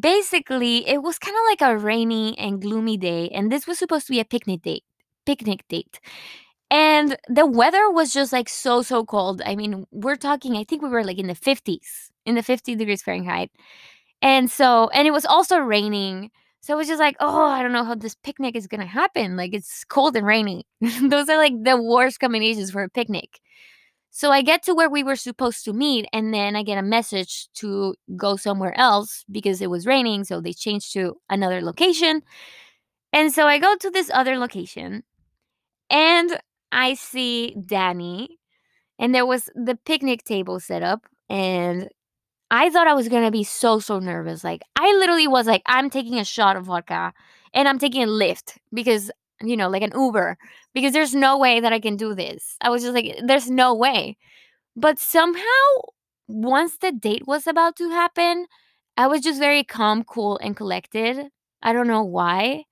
basically, 0.00 0.88
it 0.88 1.02
was 1.02 1.18
kind 1.18 1.36
of 1.36 1.42
like 1.48 1.62
a 1.62 1.78
rainy 1.78 2.38
and 2.38 2.62
gloomy 2.62 2.96
day, 2.98 3.28
and 3.30 3.52
this 3.52 3.66
was 3.66 3.78
supposed 3.78 4.06
to 4.08 4.12
be 4.12 4.20
a 4.20 4.26
picnic 4.26 4.62
date. 4.62 4.84
Picnic 5.26 5.64
date. 5.68 6.00
And 6.70 7.16
the 7.28 7.46
weather 7.46 7.90
was 7.90 8.12
just 8.12 8.32
like 8.32 8.48
so, 8.48 8.82
so 8.82 9.04
cold. 9.04 9.40
I 9.44 9.56
mean, 9.56 9.86
we're 9.90 10.16
talking, 10.16 10.56
I 10.56 10.64
think 10.64 10.82
we 10.82 10.90
were 10.90 11.04
like 11.04 11.18
in 11.18 11.26
the 11.26 11.34
50s, 11.34 12.10
in 12.26 12.34
the 12.34 12.42
50 12.42 12.76
degrees 12.76 13.02
Fahrenheit. 13.02 13.50
And 14.20 14.50
so, 14.50 14.88
and 14.90 15.08
it 15.08 15.12
was 15.12 15.24
also 15.24 15.58
raining. 15.58 16.30
So 16.60 16.74
it 16.74 16.76
was 16.76 16.88
just 16.88 17.00
like, 17.00 17.16
oh, 17.20 17.46
I 17.46 17.62
don't 17.62 17.72
know 17.72 17.84
how 17.84 17.94
this 17.94 18.16
picnic 18.16 18.56
is 18.56 18.66
going 18.66 18.80
to 18.80 18.86
happen. 18.86 19.36
Like 19.36 19.54
it's 19.54 19.84
cold 19.84 20.16
and 20.16 20.26
rainy. 20.26 20.66
Those 20.80 21.28
are 21.28 21.38
like 21.38 21.54
the 21.62 21.80
worst 21.80 22.20
combinations 22.20 22.70
for 22.70 22.82
a 22.82 22.90
picnic. 22.90 23.40
So 24.10 24.30
I 24.30 24.42
get 24.42 24.62
to 24.64 24.74
where 24.74 24.90
we 24.90 25.04
were 25.04 25.16
supposed 25.16 25.64
to 25.66 25.72
meet, 25.72 26.06
and 26.12 26.34
then 26.34 26.56
I 26.56 26.62
get 26.62 26.78
a 26.78 26.82
message 26.82 27.48
to 27.56 27.94
go 28.16 28.36
somewhere 28.36 28.76
else 28.76 29.24
because 29.30 29.60
it 29.60 29.70
was 29.70 29.86
raining. 29.86 30.24
So 30.24 30.40
they 30.40 30.52
changed 30.52 30.92
to 30.94 31.16
another 31.30 31.60
location. 31.60 32.22
And 33.12 33.32
so 33.32 33.46
I 33.46 33.58
go 33.58 33.76
to 33.76 33.90
this 33.90 34.10
other 34.12 34.38
location, 34.38 35.04
and 35.90 36.38
I 36.72 36.94
see 36.94 37.54
Dani, 37.58 38.28
and 38.98 39.14
there 39.14 39.26
was 39.26 39.50
the 39.54 39.76
picnic 39.86 40.24
table 40.24 40.60
set 40.60 40.82
up, 40.82 41.06
and 41.30 41.88
I 42.50 42.70
thought 42.70 42.88
I 42.88 42.94
was 42.94 43.08
gonna 43.08 43.30
be 43.30 43.44
so 43.44 43.80
so 43.80 43.98
nervous. 44.00 44.44
Like 44.44 44.62
I 44.76 44.92
literally 44.98 45.28
was 45.28 45.46
like, 45.46 45.62
I'm 45.66 45.90
taking 45.90 46.18
a 46.18 46.24
shot 46.24 46.56
of 46.56 46.66
vodka, 46.66 47.12
and 47.54 47.68
I'm 47.68 47.78
taking 47.78 48.02
a 48.04 48.06
Lyft 48.06 48.58
because 48.74 49.10
you 49.42 49.56
know, 49.56 49.68
like 49.68 49.82
an 49.82 49.92
Uber, 49.94 50.38
because 50.74 50.92
there's 50.94 51.14
no 51.14 51.38
way 51.38 51.60
that 51.60 51.72
I 51.72 51.80
can 51.80 51.96
do 51.96 52.14
this. 52.14 52.56
I 52.62 52.70
was 52.70 52.82
just 52.82 52.94
like, 52.94 53.20
there's 53.24 53.50
no 53.50 53.74
way. 53.74 54.16
But 54.76 54.98
somehow, 54.98 55.42
once 56.28 56.78
the 56.78 56.92
date 56.92 57.26
was 57.26 57.46
about 57.46 57.76
to 57.76 57.90
happen, 57.90 58.46
I 58.96 59.06
was 59.08 59.22
just 59.22 59.38
very 59.40 59.64
calm, 59.64 60.04
cool, 60.04 60.38
and 60.42 60.56
collected. 60.56 61.28
I 61.62 61.72
don't 61.72 61.88
know 61.88 62.02
why. 62.04 62.64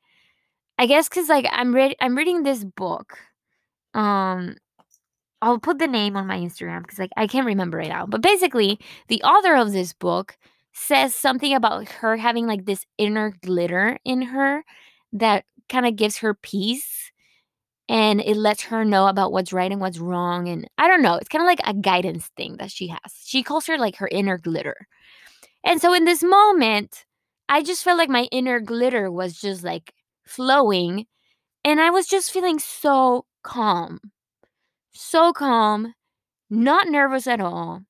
I 0.78 0.86
guess 0.86 1.08
because 1.08 1.28
like 1.28 1.46
I'm 1.50 1.74
read 1.74 1.96
I'm 2.00 2.16
reading 2.16 2.42
this 2.42 2.64
book. 2.64 3.18
Um, 3.96 4.56
I'll 5.42 5.58
put 5.58 5.78
the 5.78 5.86
name 5.86 6.16
on 6.16 6.26
my 6.26 6.38
Instagram 6.38 6.82
because 6.82 6.98
like 6.98 7.10
I 7.16 7.26
can't 7.26 7.46
remember 7.46 7.80
it 7.80 7.88
now. 7.88 8.06
But 8.06 8.22
basically, 8.22 8.78
the 9.08 9.22
author 9.22 9.54
of 9.54 9.72
this 9.72 9.92
book 9.92 10.36
says 10.72 11.14
something 11.14 11.54
about 11.54 11.88
her 11.88 12.16
having 12.16 12.46
like 12.46 12.66
this 12.66 12.84
inner 12.98 13.32
glitter 13.42 13.98
in 14.04 14.22
her 14.22 14.64
that 15.12 15.44
kind 15.68 15.86
of 15.86 15.96
gives 15.96 16.18
her 16.18 16.34
peace 16.34 17.10
and 17.88 18.20
it 18.20 18.36
lets 18.36 18.62
her 18.64 18.84
know 18.84 19.06
about 19.06 19.32
what's 19.32 19.52
right 19.52 19.72
and 19.72 19.80
what's 19.80 19.98
wrong 19.98 20.48
and 20.48 20.68
I 20.78 20.88
don't 20.88 21.02
know, 21.02 21.14
it's 21.14 21.28
kind 21.28 21.42
of 21.42 21.46
like 21.46 21.60
a 21.64 21.74
guidance 21.74 22.30
thing 22.36 22.56
that 22.58 22.70
she 22.70 22.88
has. 22.88 23.12
She 23.24 23.42
calls 23.42 23.66
her 23.66 23.78
like 23.78 23.96
her 23.96 24.08
inner 24.08 24.38
glitter. 24.38 24.86
And 25.64 25.80
so 25.80 25.94
in 25.94 26.04
this 26.04 26.22
moment, 26.22 27.04
I 27.48 27.62
just 27.62 27.84
felt 27.84 27.98
like 27.98 28.08
my 28.10 28.28
inner 28.32 28.60
glitter 28.60 29.10
was 29.10 29.40
just 29.40 29.64
like 29.64 29.92
flowing 30.26 31.06
and 31.64 31.80
I 31.80 31.90
was 31.90 32.06
just 32.06 32.32
feeling 32.32 32.58
so 32.58 33.24
calm. 33.46 34.00
So 34.92 35.32
calm, 35.32 35.94
not 36.50 36.88
nervous 36.88 37.26
at 37.26 37.40
all. 37.40 37.82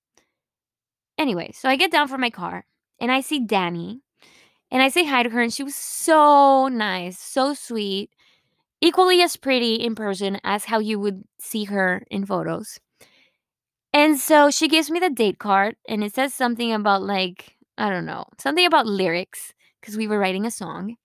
Anyway, 1.19 1.51
so 1.53 1.69
I 1.69 1.77
get 1.77 1.91
down 1.91 2.09
from 2.09 2.21
my 2.21 2.31
car 2.31 2.67
and 3.01 3.11
I 3.11 3.23
see 3.23 3.45
Dani 3.45 4.01
and 4.71 4.83
I 4.83 4.91
say 4.91 5.05
hi 5.05 5.23
to 5.23 5.31
her 5.31 5.41
and 5.41 5.53
she 5.53 5.65
was 5.65 5.75
so 5.75 6.69
nice, 6.69 7.19
so 7.19 7.55
sweet, 7.55 8.11
equally 8.81 9.23
as 9.23 9.37
pretty 9.37 9.77
in 9.77 9.95
person 9.95 10.39
as 10.45 10.67
how 10.67 10.79
you 10.79 11.01
would 11.01 11.25
see 11.41 11.65
her 11.65 12.05
in 12.11 12.27
photos. 12.27 12.79
And 13.95 14.19
so 14.19 14.51
she 14.51 14.69
gives 14.69 14.91
me 14.91 15.01
the 15.01 15.09
date 15.09 15.39
card 15.39 15.77
and 15.89 16.05
it 16.05 16.15
says 16.15 16.35
something 16.35 16.71
about 16.73 17.03
like 17.03 17.57
I 17.79 17.89
don't 17.89 18.07
know, 18.07 18.27
something 18.39 18.67
about 18.67 18.87
lyrics 18.87 19.55
because 19.81 19.97
we 19.97 20.07
were 20.07 20.19
writing 20.19 20.45
a 20.45 20.51
song. 20.51 20.97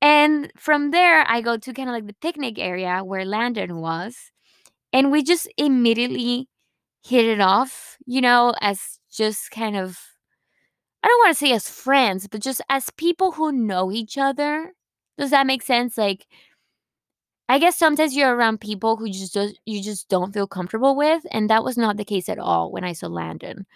And 0.00 0.52
from 0.56 0.90
there, 0.90 1.24
I 1.28 1.40
go 1.40 1.56
to 1.56 1.72
kind 1.72 1.88
of 1.88 1.94
like 1.94 2.06
the 2.06 2.16
picnic 2.20 2.58
area 2.58 3.00
where 3.04 3.24
Landon 3.24 3.76
was. 3.76 4.16
And 4.92 5.10
we 5.10 5.22
just 5.22 5.48
immediately 5.56 6.48
hit 7.04 7.24
it 7.24 7.40
off, 7.40 7.96
you 8.06 8.20
know, 8.20 8.54
as 8.60 8.98
just 9.10 9.50
kind 9.50 9.76
of, 9.76 9.98
I 11.02 11.08
don't 11.08 11.18
want 11.18 11.36
to 11.36 11.46
say 11.46 11.52
as 11.52 11.68
friends, 11.68 12.28
but 12.28 12.40
just 12.40 12.60
as 12.68 12.90
people 12.90 13.32
who 13.32 13.52
know 13.52 13.92
each 13.92 14.16
other. 14.18 14.72
Does 15.18 15.30
that 15.30 15.46
make 15.46 15.62
sense? 15.62 15.98
Like, 15.98 16.26
I 17.48 17.58
guess 17.58 17.76
sometimes 17.76 18.14
you're 18.14 18.34
around 18.34 18.60
people 18.60 18.96
who 18.96 19.08
just 19.10 19.34
don't, 19.34 19.58
you 19.64 19.82
just 19.82 20.08
don't 20.08 20.32
feel 20.32 20.46
comfortable 20.46 20.94
with, 20.94 21.24
and 21.32 21.50
that 21.50 21.64
was 21.64 21.78
not 21.78 21.96
the 21.96 22.04
case 22.04 22.28
at 22.28 22.38
all 22.38 22.70
when 22.70 22.84
I 22.84 22.92
saw 22.92 23.08
Landon. 23.08 23.66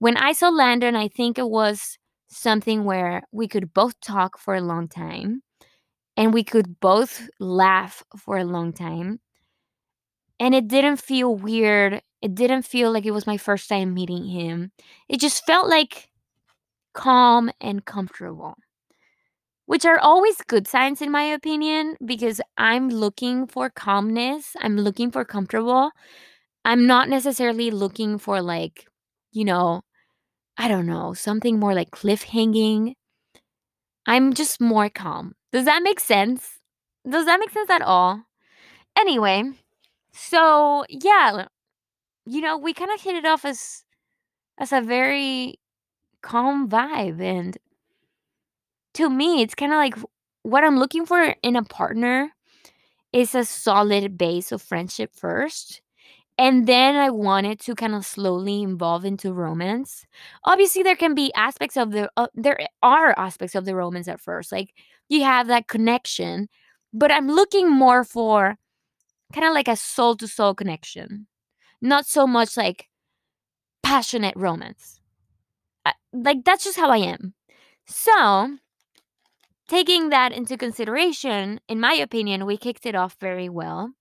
When 0.00 0.16
I 0.16 0.32
saw 0.32 0.48
Landon, 0.48 0.96
I 0.96 1.08
think 1.08 1.38
it 1.38 1.48
was 1.48 1.98
something 2.28 2.84
where 2.84 3.22
we 3.30 3.46
could 3.46 3.72
both 3.72 3.98
talk 4.00 4.38
for 4.38 4.54
a 4.54 4.60
long 4.60 4.88
time 4.88 5.42
and 6.16 6.32
we 6.34 6.44
could 6.44 6.80
both 6.80 7.28
laugh 7.40 8.04
for 8.16 8.38
a 8.38 8.44
long 8.44 8.72
time. 8.72 9.20
And 10.40 10.54
it 10.54 10.68
didn't 10.68 10.96
feel 10.96 11.34
weird. 11.34 12.02
It 12.20 12.34
didn't 12.34 12.62
feel 12.62 12.92
like 12.92 13.06
it 13.06 13.12
was 13.12 13.26
my 13.26 13.36
first 13.36 13.68
time 13.68 13.94
meeting 13.94 14.24
him. 14.26 14.72
It 15.08 15.20
just 15.20 15.44
felt 15.46 15.68
like 15.68 16.10
calm 16.94 17.50
and 17.60 17.84
comfortable, 17.84 18.56
which 19.66 19.84
are 19.84 19.98
always 19.98 20.36
good 20.48 20.66
signs, 20.66 21.00
in 21.00 21.10
my 21.10 21.22
opinion, 21.22 21.96
because 22.04 22.40
I'm 22.58 22.88
looking 22.88 23.46
for 23.46 23.70
calmness. 23.70 24.54
I'm 24.60 24.76
looking 24.76 25.10
for 25.10 25.24
comfortable. 25.24 25.90
I'm 26.64 26.86
not 26.86 27.08
necessarily 27.08 27.70
looking 27.70 28.18
for, 28.18 28.42
like, 28.42 28.86
you 29.32 29.44
know, 29.44 29.82
I 30.58 30.68
don't 30.68 30.86
know, 30.86 31.14
something 31.14 31.60
more 31.60 31.74
like 31.74 31.90
cliffhanging. 31.92 32.94
I'm 34.06 34.32
just 34.32 34.60
more 34.60 34.88
calm. 34.88 35.34
Does 35.52 35.64
that 35.66 35.82
make 35.82 36.00
sense? 36.00 36.58
Does 37.08 37.26
that 37.26 37.40
make 37.40 37.50
sense 37.50 37.70
at 37.70 37.82
all? 37.82 38.24
Anyway, 38.98 39.44
so 40.12 40.84
yeah, 40.88 41.46
you 42.26 42.40
know, 42.40 42.58
we 42.58 42.74
kind 42.74 42.90
of 42.92 43.00
hit 43.00 43.16
it 43.16 43.26
off 43.26 43.44
as 43.44 43.84
as 44.58 44.72
a 44.72 44.80
very 44.80 45.60
calm 46.22 46.68
vibe 46.68 47.20
and 47.20 47.58
to 48.94 49.08
me, 49.08 49.42
it's 49.42 49.54
kind 49.54 49.72
of 49.72 49.76
like 49.76 49.96
what 50.42 50.64
I'm 50.64 50.78
looking 50.78 51.06
for 51.06 51.34
in 51.42 51.56
a 51.56 51.62
partner 51.62 52.30
is 53.12 53.34
a 53.34 53.44
solid 53.44 54.18
base 54.18 54.52
of 54.52 54.62
friendship 54.62 55.12
first. 55.14 55.82
And 56.38 56.66
then 56.66 56.96
I 56.96 57.10
wanted 57.10 57.60
to 57.60 57.74
kind 57.74 57.94
of 57.94 58.06
slowly 58.06 58.62
evolve 58.62 59.04
into 59.04 59.32
romance. 59.32 60.06
Obviously, 60.44 60.82
there 60.82 60.96
can 60.96 61.14
be 61.14 61.32
aspects 61.34 61.76
of 61.76 61.92
the, 61.92 62.10
uh, 62.16 62.28
there 62.34 62.58
are 62.82 63.14
aspects 63.18 63.54
of 63.54 63.66
the 63.66 63.76
romance 63.76 64.08
at 64.08 64.20
first. 64.20 64.52
Like 64.52 64.74
you 65.12 65.24
have 65.24 65.48
that 65.48 65.68
connection, 65.68 66.48
but 66.92 67.10
I'm 67.10 67.28
looking 67.28 67.70
more 67.70 68.04
for 68.04 68.56
kind 69.32 69.46
of 69.46 69.54
like 69.54 69.68
a 69.68 69.76
soul 69.76 70.16
to 70.16 70.28
soul 70.28 70.54
connection, 70.54 71.26
not 71.80 72.06
so 72.06 72.26
much 72.26 72.56
like 72.56 72.88
passionate 73.82 74.34
romance. 74.36 75.00
I, 75.84 75.92
like 76.12 76.44
that's 76.44 76.64
just 76.64 76.78
how 76.78 76.90
I 76.90 76.98
am. 76.98 77.34
So, 77.86 78.58
taking 79.68 80.10
that 80.10 80.32
into 80.32 80.56
consideration, 80.56 81.60
in 81.68 81.80
my 81.80 81.94
opinion, 81.94 82.46
we 82.46 82.56
kicked 82.56 82.86
it 82.86 82.94
off 82.94 83.16
very 83.20 83.48
well. 83.48 83.92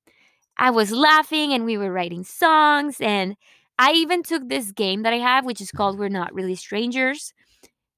I 0.57 0.69
was 0.69 0.91
laughing 0.91 1.53
and 1.53 1.65
we 1.65 1.77
were 1.77 1.91
writing 1.91 2.23
songs. 2.23 2.97
And 3.01 3.35
I 3.79 3.93
even 3.93 4.21
took 4.21 4.47
this 4.47 4.71
game 4.71 5.03
that 5.03 5.13
I 5.13 5.17
have, 5.17 5.45
which 5.45 5.61
is 5.61 5.71
called 5.71 5.97
We're 5.97 6.09
Not 6.09 6.33
Really 6.33 6.55
Strangers. 6.55 7.33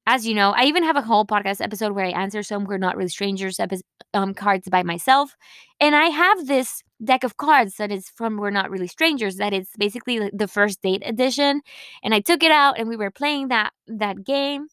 As 0.06 0.28
you 0.28 0.34
know, 0.36 0.52
I 0.52 0.66
even 0.66 0.84
have 0.84 0.98
a 0.98 1.02
whole 1.02 1.26
podcast 1.26 1.62
episode 1.62 1.94
where 1.94 2.06
I 2.06 2.10
answer 2.10 2.44
some 2.44 2.66
We're 2.66 2.78
Not 2.78 2.98
Really 2.98 3.10
Strangers 3.10 3.60
epi- 3.60 3.82
um, 4.14 4.34
cards 4.34 4.68
by 4.70 4.84
myself. 4.84 5.36
And 5.80 5.96
I 5.96 6.06
have 6.08 6.48
this 6.48 6.84
deck 7.04 7.24
of 7.24 7.38
cards 7.38 7.76
that 7.78 7.90
is 7.92 8.10
from 8.10 8.38
We're 8.38 8.50
Not 8.50 8.70
Really 8.70 8.88
Strangers, 8.88 9.38
that 9.38 9.54
is 9.54 9.70
basically 9.78 10.30
the 10.34 10.48
first 10.48 10.82
date 10.82 11.04
edition. 11.06 11.62
And 12.04 12.14
I 12.14 12.20
took 12.20 12.44
it 12.44 12.52
out 12.52 12.78
and 12.78 12.90
we 12.90 12.98
were 12.98 13.12
playing 13.12 13.48
that 13.48 13.72
that 13.88 14.26
game. 14.26 14.68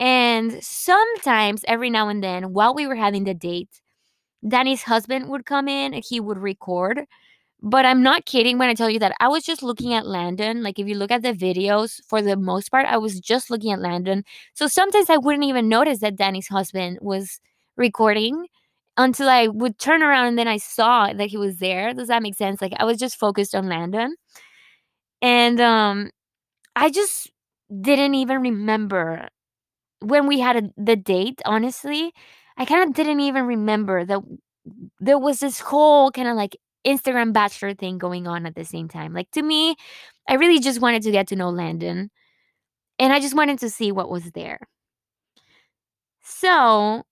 And 0.00 0.62
sometimes, 0.62 1.64
every 1.68 1.90
now 1.90 2.08
and 2.08 2.22
then, 2.22 2.52
while 2.52 2.74
we 2.74 2.86
were 2.86 2.96
having 2.96 3.24
the 3.24 3.34
date, 3.34 3.80
Dani's 4.46 4.82
husband 4.82 5.28
would 5.30 5.46
come 5.46 5.68
in 5.68 5.94
and 5.94 6.04
he 6.08 6.20
would 6.20 6.38
record. 6.38 7.02
But 7.66 7.84
I'm 7.84 8.00
not 8.00 8.26
kidding 8.26 8.58
when 8.58 8.68
I 8.68 8.74
tell 8.74 8.88
you 8.88 9.00
that 9.00 9.16
I 9.18 9.26
was 9.26 9.44
just 9.44 9.60
looking 9.62 9.92
at 9.92 10.06
Landon. 10.06 10.62
Like, 10.62 10.78
if 10.78 10.86
you 10.86 10.94
look 10.94 11.10
at 11.10 11.22
the 11.22 11.32
videos, 11.32 12.00
for 12.08 12.22
the 12.22 12.36
most 12.36 12.70
part, 12.70 12.86
I 12.86 12.96
was 12.96 13.18
just 13.18 13.50
looking 13.50 13.72
at 13.72 13.80
Landon. 13.80 14.22
So 14.54 14.68
sometimes 14.68 15.10
I 15.10 15.16
wouldn't 15.16 15.44
even 15.44 15.68
notice 15.68 15.98
that 15.98 16.14
Dani's 16.16 16.46
husband 16.46 16.98
was 17.02 17.40
recording 17.76 18.46
until 18.96 19.28
I 19.28 19.48
would 19.48 19.80
turn 19.80 20.02
around 20.02 20.28
and 20.28 20.38
then 20.38 20.46
I 20.48 20.58
saw 20.58 21.12
that 21.12 21.28
he 21.28 21.36
was 21.36 21.56
there. 21.58 21.92
Does 21.92 22.06
that 22.08 22.22
make 22.22 22.36
sense? 22.36 22.62
Like, 22.62 22.74
I 22.78 22.84
was 22.84 22.98
just 22.98 23.18
focused 23.18 23.54
on 23.54 23.68
Landon. 23.68 24.14
And 25.22 25.60
um, 25.60 26.10
I 26.76 26.90
just 26.90 27.30
didn't 27.82 28.14
even 28.14 28.42
remember 28.42 29.28
when 30.00 30.26
we 30.26 30.40
had 30.40 30.56
a, 30.56 30.62
the 30.76 30.96
date, 30.96 31.42
honestly. 31.46 32.12
I 32.58 32.64
kind 32.64 32.88
of 32.88 32.94
didn't 32.94 33.20
even 33.20 33.46
remember 33.46 34.04
that 34.04 34.20
there 35.00 35.18
was 35.18 35.40
this 35.40 35.60
whole 35.60 36.10
kind 36.10 36.28
of 36.28 36.36
like 36.36 36.56
Instagram 36.86 37.32
bachelor 37.32 37.74
thing 37.74 37.98
going 37.98 38.26
on 38.26 38.46
at 38.46 38.54
the 38.54 38.64
same 38.64 38.88
time. 38.88 39.12
Like 39.12 39.30
to 39.32 39.42
me, 39.42 39.76
I 40.28 40.34
really 40.34 40.60
just 40.60 40.80
wanted 40.80 41.02
to 41.02 41.10
get 41.10 41.28
to 41.28 41.36
know 41.36 41.50
Landon 41.50 42.10
and 42.98 43.12
I 43.12 43.20
just 43.20 43.34
wanted 43.34 43.58
to 43.60 43.70
see 43.70 43.92
what 43.92 44.10
was 44.10 44.30
there. 44.32 44.60
So, 46.22 47.04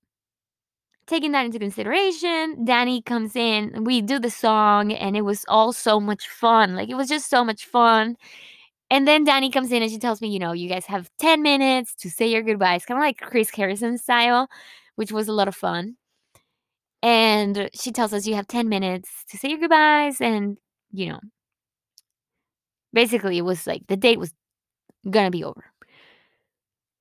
taking 1.07 1.33
that 1.33 1.45
into 1.47 1.59
consideration, 1.59 2.65
Dani 2.67 3.05
comes 3.05 3.37
in, 3.37 3.85
we 3.85 4.01
do 4.03 4.19
the 4.19 4.31
song, 4.31 4.93
and 4.93 5.17
it 5.17 5.23
was 5.23 5.45
all 5.49 5.73
so 5.73 6.01
much 6.01 6.29
fun. 6.29 6.75
Like, 6.75 6.89
it 6.89 6.97
was 6.97 7.09
just 7.09 7.31
so 7.31 7.45
much 7.45 7.67
fun. 7.67 8.17
And 8.91 9.09
then 9.09 9.27
Dani 9.27 9.53
comes 9.53 9.73
in 9.73 9.83
and 9.83 9.91
she 9.91 9.99
tells 9.99 10.21
me, 10.21 10.29
you 10.29 10.39
know, 10.39 10.53
you 10.53 10.69
guys 10.69 10.87
have 10.87 11.11
10 11.19 11.43
minutes 11.43 11.95
to 11.97 12.11
say 12.11 12.27
your 12.29 12.43
goodbyes, 12.43 12.85
kind 12.85 12.99
of 12.99 13.03
like 13.03 13.19
Chris 13.19 13.51
Harrison 13.51 13.99
style, 13.99 14.49
which 14.97 15.13
was 15.13 15.29
a 15.29 15.33
lot 15.33 15.49
of 15.49 15.57
fun. 15.57 15.97
And 17.05 17.71
she 17.75 17.93
tells 17.93 18.15
us 18.15 18.27
you 18.27 18.35
have 18.35 18.49
10 18.49 18.69
minutes 18.69 19.11
to 19.31 19.37
say 19.39 19.51
your 19.51 19.59
goodbyes. 19.59 20.23
And, 20.23 20.59
you 20.93 21.11
know, 21.11 21.21
basically 22.93 23.39
it 23.39 23.43
was 23.43 23.67
like 23.67 23.87
the 23.89 23.97
date 23.97 24.19
was 24.19 24.33
gonna 25.11 25.31
be 25.31 25.45
over. 25.45 25.65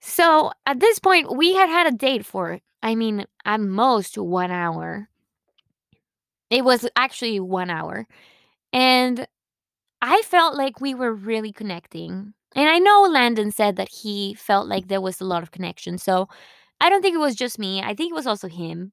So 0.02 0.52
at 0.66 0.80
this 0.80 1.00
point, 1.00 1.36
we 1.36 1.54
had 1.56 1.70
had 1.70 1.88
a 1.88 1.96
date 1.96 2.26
for, 2.26 2.60
I 2.82 2.96
mean, 2.96 3.26
at 3.46 3.60
most 3.62 4.18
one 4.18 4.52
hour. 4.52 5.10
It 6.50 6.64
was 6.66 6.88
actually 6.96 7.40
one 7.40 7.70
hour. 7.70 8.06
And 8.74 9.28
I 10.02 10.22
felt 10.24 10.56
like 10.56 10.82
we 10.82 10.96
were 10.96 11.14
really 11.14 11.54
connecting. 11.54 12.34
And 12.56 12.70
I 12.70 12.80
know 12.80 13.04
Landon 13.04 13.52
said 13.52 13.78
that 13.78 13.90
he 13.90 14.36
felt 14.36 14.68
like 14.68 14.88
there 14.88 15.02
was 15.02 15.22
a 15.22 15.26
lot 15.26 15.44
of 15.44 15.52
connection. 15.52 15.98
So 15.98 16.28
I 16.82 16.90
don't 16.90 17.02
think 17.02 17.16
it 17.16 17.20
was 17.20 17.36
just 17.36 17.60
me. 17.60 17.82
I 17.82 17.96
think 17.96 18.12
it 18.12 18.16
was 18.16 18.28
also 18.28 18.48
him. 18.50 18.92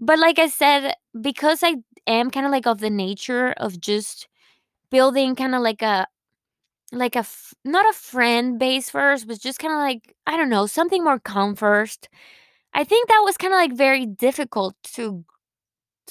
But 0.00 0.18
like 0.18 0.38
I 0.40 0.48
said, 0.48 0.94
because 1.20 1.62
I 1.62 1.76
am 2.06 2.30
kind 2.30 2.46
of 2.46 2.52
like 2.52 2.66
of 2.66 2.80
the 2.80 2.90
nature 2.90 3.52
of 3.58 3.80
just 3.80 4.28
building 4.90 5.36
kind 5.36 5.54
of 5.54 5.62
like 5.62 5.82
a 5.82 6.06
like 6.92 7.16
a 7.16 7.20
f- 7.20 7.54
not 7.64 7.88
a 7.88 7.92
friend 7.94 8.58
base 8.58 8.90
first, 8.90 9.28
but 9.28 9.40
just 9.40 9.58
kind 9.60 9.74
of 9.74 9.78
like 9.80 10.14
I 10.26 10.36
don't 10.36 10.50
know, 10.50 10.66
something 10.66 11.04
more 11.04 11.18
calm 11.20 11.56
first. 11.56 12.08
I 12.74 12.84
think 12.84 13.08
that 13.08 13.22
was 13.24 13.36
kind 13.38 13.52
of 13.54 13.58
like 13.58 13.74
very 13.74 14.06
difficult 14.06 14.76
to 14.94 15.24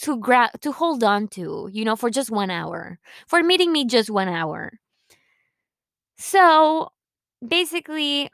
to 0.04 0.18
grab 0.20 0.52
to 0.62 0.72
hold 0.74 1.04
on 1.04 1.28
to, 1.30 1.70
you 1.74 1.86
know, 1.86 1.96
for 1.98 2.10
just 2.12 2.32
1 2.32 2.52
hour. 2.52 3.00
For 3.28 3.44
meeting 3.44 3.72
me 3.74 3.86
just 3.86 4.10
1 4.12 4.30
hour. 4.30 4.80
So, 6.18 6.92
basically 7.48 8.30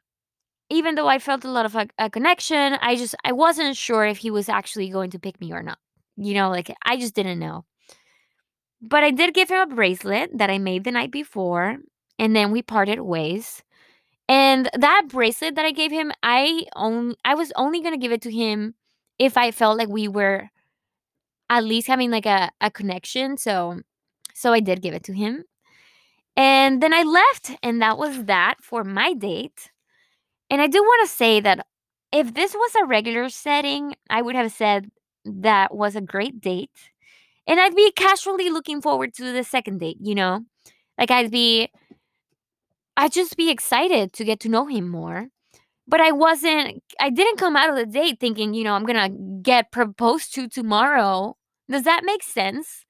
even 0.69 0.95
though 0.95 1.07
I 1.07 1.19
felt 1.19 1.45
a 1.45 1.51
lot 1.51 1.65
of 1.65 1.75
a, 1.75 1.87
a 1.97 2.09
connection, 2.09 2.73
I 2.81 2.95
just 2.95 3.15
I 3.23 3.31
wasn't 3.31 3.77
sure 3.77 4.05
if 4.05 4.17
he 4.17 4.31
was 4.31 4.49
actually 4.49 4.89
going 4.89 5.11
to 5.11 5.19
pick 5.19 5.39
me 5.39 5.51
or 5.51 5.63
not. 5.63 5.77
You 6.17 6.33
know, 6.33 6.49
like 6.49 6.73
I 6.83 6.97
just 6.97 7.13
didn't 7.15 7.39
know. 7.39 7.65
But 8.81 9.03
I 9.03 9.11
did 9.11 9.33
give 9.33 9.49
him 9.49 9.71
a 9.71 9.75
bracelet 9.75 10.37
that 10.37 10.49
I 10.49 10.57
made 10.57 10.83
the 10.83 10.91
night 10.91 11.11
before, 11.11 11.77
and 12.19 12.35
then 12.35 12.51
we 12.51 12.61
parted 12.61 12.99
ways. 13.01 13.63
And 14.27 14.69
that 14.73 15.07
bracelet 15.09 15.55
that 15.55 15.65
I 15.65 15.71
gave 15.71 15.91
him, 15.91 16.11
I 16.23 16.65
only 16.75 17.15
I 17.23 17.35
was 17.35 17.51
only 17.55 17.81
gonna 17.81 17.97
give 17.97 18.11
it 18.11 18.21
to 18.23 18.31
him 18.31 18.75
if 19.19 19.37
I 19.37 19.51
felt 19.51 19.77
like 19.77 19.89
we 19.89 20.07
were 20.07 20.49
at 21.49 21.63
least 21.63 21.87
having 21.87 22.11
like 22.11 22.25
a, 22.25 22.51
a 22.59 22.71
connection. 22.71 23.37
So 23.37 23.81
so 24.33 24.51
I 24.51 24.59
did 24.59 24.81
give 24.81 24.93
it 24.93 25.03
to 25.05 25.13
him. 25.13 25.43
And 26.37 26.81
then 26.83 26.93
I 26.93 27.03
left, 27.03 27.51
and 27.63 27.81
that 27.81 27.97
was 27.97 28.25
that 28.25 28.55
for 28.61 28.83
my 28.83 29.13
date. 29.13 29.71
And 30.49 30.61
I 30.61 30.67
do 30.67 30.81
want 30.81 31.09
to 31.09 31.15
say 31.15 31.39
that 31.41 31.65
if 32.11 32.33
this 32.33 32.53
was 32.53 32.71
a 32.81 32.85
regular 32.85 33.29
setting, 33.29 33.95
I 34.09 34.21
would 34.21 34.35
have 34.35 34.51
said 34.51 34.89
that 35.25 35.75
was 35.75 35.95
a 35.95 36.01
great 36.01 36.39
date. 36.39 36.71
And 37.47 37.59
I'd 37.59 37.75
be 37.75 37.91
casually 37.91 38.49
looking 38.49 38.81
forward 38.81 39.13
to 39.15 39.31
the 39.31 39.43
second 39.43 39.79
date, 39.79 39.97
you 40.01 40.15
know? 40.15 40.41
Like 40.97 41.11
I'd 41.11 41.31
be 41.31 41.69
I'd 42.97 43.11
just 43.11 43.37
be 43.37 43.49
excited 43.49 44.13
to 44.13 44.23
get 44.23 44.39
to 44.41 44.49
know 44.49 44.65
him 44.67 44.87
more. 44.89 45.27
But 45.87 46.01
I 46.01 46.11
wasn't 46.11 46.83
I 46.99 47.09
didn't 47.11 47.37
come 47.39 47.55
out 47.55 47.69
of 47.69 47.75
the 47.77 47.85
date 47.85 48.19
thinking, 48.19 48.53
you 48.53 48.63
know, 48.63 48.73
I'm 48.73 48.85
going 48.85 49.11
to 49.11 49.41
get 49.43 49.71
proposed 49.71 50.33
to 50.35 50.47
tomorrow. 50.49 51.37
Does 51.69 51.83
that 51.83 52.03
make 52.05 52.23
sense? 52.23 52.85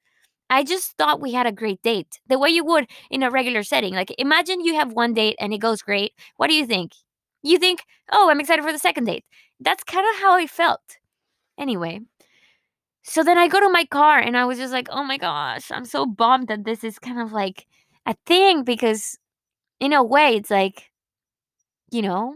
I 0.50 0.64
just 0.64 0.92
thought 0.98 1.20
we 1.20 1.32
had 1.32 1.46
a 1.46 1.52
great 1.52 1.82
date. 1.82 2.20
The 2.28 2.38
way 2.38 2.50
you 2.50 2.64
would 2.64 2.88
in 3.10 3.22
a 3.24 3.30
regular 3.30 3.62
setting. 3.64 3.94
Like 3.94 4.14
imagine 4.18 4.60
you 4.62 4.74
have 4.76 4.92
one 4.92 5.14
date 5.14 5.36
and 5.40 5.54
it 5.54 5.58
goes 5.58 5.82
great. 5.82 6.14
What 6.36 6.48
do 6.48 6.54
you 6.54 6.66
think? 6.66 6.92
You 7.46 7.58
think, 7.58 7.84
"Oh, 8.12 8.30
I'm 8.30 8.40
excited 8.40 8.64
for 8.64 8.72
the 8.72 8.78
second 8.78 9.04
date." 9.06 9.24
That's 9.60 9.84
kind 9.84 10.06
of 10.10 10.20
how 10.22 10.34
I 10.34 10.46
felt. 10.46 10.98
Anyway, 11.58 12.00
so 13.02 13.22
then 13.22 13.38
I 13.38 13.48
go 13.48 13.60
to 13.60 13.68
my 13.68 13.84
car 13.84 14.18
and 14.18 14.36
I 14.36 14.44
was 14.44 14.58
just 14.58 14.72
like, 14.72 14.88
"Oh 14.90 15.04
my 15.04 15.16
gosh, 15.18 15.70
I'm 15.70 15.84
so 15.84 16.06
bummed 16.06 16.48
that 16.48 16.64
this 16.64 16.82
is 16.84 16.98
kind 16.98 17.20
of 17.20 17.32
like 17.32 17.66
a 18.06 18.14
thing 18.26 18.64
because 18.64 19.18
in 19.80 19.92
a 19.94 20.04
way 20.04 20.36
it's 20.36 20.50
like 20.50 20.90
you 21.90 22.02
know, 22.02 22.34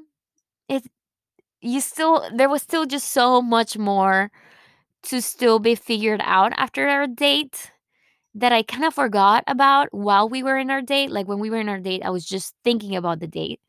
it 0.68 0.84
you 1.62 1.80
still 1.80 2.28
there 2.34 2.48
was 2.50 2.62
still 2.62 2.86
just 2.86 3.12
so 3.12 3.42
much 3.42 3.78
more 3.78 4.30
to 5.04 5.22
still 5.22 5.60
be 5.60 5.74
figured 5.76 6.20
out 6.24 6.52
after 6.56 6.88
our 6.88 7.06
date 7.06 7.72
that 8.34 8.52
I 8.52 8.62
kind 8.62 8.84
of 8.84 8.94
forgot 8.94 9.44
about 9.48 9.88
while 9.92 10.28
we 10.28 10.42
were 10.42 10.58
in 10.58 10.70
our 10.70 10.82
date. 10.82 11.10
Like 11.10 11.28
when 11.28 11.40
we 11.40 11.50
were 11.50 11.60
in 11.60 11.68
our 11.68 11.80
date, 11.80 12.02
I 12.04 12.10
was 12.10 12.26
just 12.26 12.54
thinking 12.64 12.96
about 12.96 13.20
the 13.20 13.28
date, 13.28 13.60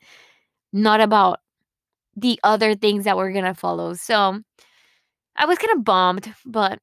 not 0.73 1.01
about 1.01 1.39
the 2.15 2.39
other 2.43 2.75
things 2.75 3.05
that 3.05 3.17
were 3.17 3.31
gonna 3.31 3.55
follow. 3.55 3.93
So 3.95 4.41
I 5.36 5.45
was 5.45 5.57
kind 5.57 5.77
of 5.77 5.84
bummed, 5.86 6.34
but 6.45 6.79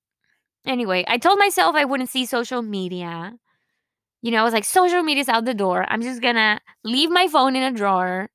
anyway, 0.67 1.05
I 1.09 1.19
told 1.19 1.39
myself 1.39 1.77
I 1.77 1.85
wouldn't 1.87 2.11
see 2.11 2.27
social 2.27 2.63
media. 2.63 3.35
You 4.23 4.33
know, 4.33 4.41
I 4.41 4.45
was 4.45 4.55
like, 4.55 4.65
social 4.65 5.03
media's 5.03 5.29
out 5.29 5.45
the 5.45 5.55
door. 5.55 5.85
I'm 5.89 6.03
just 6.03 6.23
gonna 6.23 6.61
leave 6.85 7.11
my 7.11 7.29
phone 7.29 7.57
in 7.57 7.63
a 7.63 7.73
drawer 7.77 8.31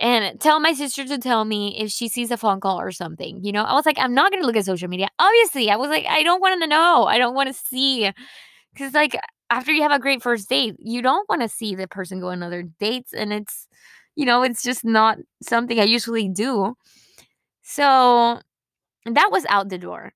and 0.00 0.40
tell 0.40 0.60
my 0.60 0.72
sister 0.74 1.04
to 1.06 1.18
tell 1.18 1.44
me 1.44 1.78
if 1.80 1.90
she 1.90 2.08
sees 2.08 2.30
a 2.30 2.36
phone 2.36 2.60
call 2.60 2.80
or 2.80 2.92
something. 2.92 3.44
You 3.44 3.52
know, 3.52 3.64
I 3.64 3.74
was 3.74 3.86
like, 3.86 3.98
I'm 3.98 4.14
not 4.14 4.32
gonna 4.32 4.46
look 4.46 4.56
at 4.56 4.64
social 4.66 4.88
media. 4.88 5.08
Obviously, 5.18 5.70
I 5.70 5.76
was 5.76 5.90
like, 5.90 6.06
I 6.06 6.22
don't 6.24 6.40
want 6.40 6.62
to 6.62 6.68
know. 6.68 7.04
I 7.06 7.18
don't 7.18 7.34
want 7.34 7.48
to 7.48 7.54
see. 7.54 8.10
Cause 8.78 8.94
like 8.94 9.16
after 9.50 9.72
you 9.72 9.82
have 9.82 9.92
a 9.92 9.98
great 10.00 10.22
first 10.22 10.48
date, 10.48 10.76
you 10.78 11.02
don't 11.02 11.28
want 11.28 11.42
to 11.42 11.48
see 11.48 11.74
the 11.76 11.88
person 11.88 12.20
go 12.20 12.30
on 12.30 12.42
other 12.42 12.64
dates. 12.80 13.12
And 13.14 13.32
it's, 13.32 13.68
you 14.16 14.26
know, 14.26 14.42
it's 14.42 14.62
just 14.62 14.84
not 14.84 15.18
something 15.42 15.78
I 15.80 15.84
usually 15.84 16.28
do. 16.28 16.74
So 17.62 18.40
that 19.06 19.30
was 19.32 19.46
out 19.48 19.68
the 19.70 19.78
door. 19.78 20.12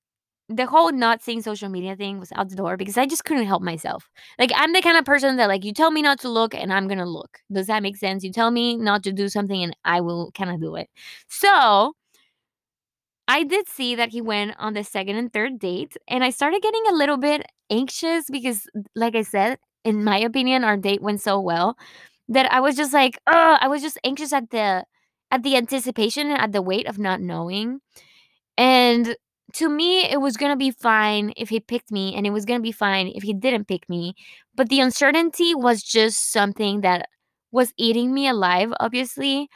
The 0.49 0.65
whole 0.67 0.91
not 0.91 1.21
seeing 1.23 1.41
social 1.43 1.69
media 1.69 1.95
thing 1.95 2.19
was 2.19 2.31
out 2.35 2.49
the 2.49 2.55
door 2.55 2.77
because 2.77 2.97
I 2.97 3.05
just 3.05 3.25
couldn't 3.25 3.45
help 3.47 3.61
myself. 3.63 4.09
Like 4.39 4.51
I'm 4.55 4.73
the 4.73 4.81
kind 4.81 4.97
of 4.97 5.05
person 5.05 5.37
that 5.37 5.47
like 5.49 5.65
you 5.65 5.73
tell 5.73 5.91
me 5.91 6.01
not 6.01 6.19
to 6.21 6.29
look 6.29 6.55
and 6.55 6.73
I'm 6.73 6.87
gonna 6.87 7.05
look. 7.05 7.39
Does 7.51 7.67
that 7.67 7.83
make 7.83 7.97
sense? 7.97 8.23
You 8.23 8.31
tell 8.31 8.51
me 8.51 8.77
not 8.77 9.03
to 9.03 9.11
do 9.13 9.29
something 9.29 9.63
and 9.63 9.75
I 9.85 10.01
will 10.01 10.31
kind 10.33 10.51
of 10.51 10.61
do 10.61 10.75
it. 10.75 10.89
So 11.29 11.93
I 13.27 13.43
did 13.43 13.67
see 13.67 13.95
that 13.95 14.09
he 14.09 14.21
went 14.21 14.55
on 14.57 14.73
the 14.73 14.83
second 14.83 15.15
and 15.17 15.31
third 15.31 15.59
date, 15.59 15.95
and 16.07 16.23
I 16.23 16.31
started 16.31 16.61
getting 16.61 16.83
a 16.89 16.95
little 16.95 17.17
bit 17.17 17.45
anxious 17.69 18.25
because, 18.31 18.67
like 18.95 19.15
I 19.15 19.21
said, 19.21 19.59
in 19.85 20.03
my 20.03 20.17
opinion, 20.17 20.63
our 20.63 20.77
date 20.77 21.01
went 21.01 21.21
so 21.21 21.39
well 21.39 21.77
that 22.29 22.51
I 22.53 22.59
was 22.61 22.75
just 22.77 22.93
like, 22.93 23.19
oh, 23.27 23.57
I 23.61 23.67
was 23.69 23.81
just 23.81 23.99
anxious 24.05 24.33
at 24.33 24.51
the 24.51 24.85
at 25.31 25.43
the 25.43 25.57
anticipation 25.57 26.29
and 26.31 26.41
at 26.41 26.51
the 26.53 26.61
weight 26.61 26.87
of 26.87 26.99
not 26.99 27.21
knowing. 27.21 27.81
And 28.57 29.15
to 29.53 29.69
me, 29.69 30.03
it 30.05 30.21
was 30.21 30.37
gonna 30.37 30.55
be 30.57 30.71
fine 30.71 31.33
if 31.37 31.49
he 31.49 31.59
picked 31.59 31.91
me, 31.91 32.15
and 32.15 32.27
it 32.27 32.31
was 32.31 32.45
gonna 32.45 32.59
be 32.61 32.71
fine 32.71 33.07
if 33.09 33.23
he 33.23 33.33
didn't 33.33 33.67
pick 33.67 33.89
me. 33.89 34.15
But 34.55 34.69
the 34.69 34.79
uncertainty 34.81 35.55
was 35.55 35.83
just 35.83 36.31
something 36.31 36.81
that 36.81 37.09
was 37.51 37.73
eating 37.77 38.13
me 38.13 38.27
alive, 38.27 38.73
obviously. 38.79 39.49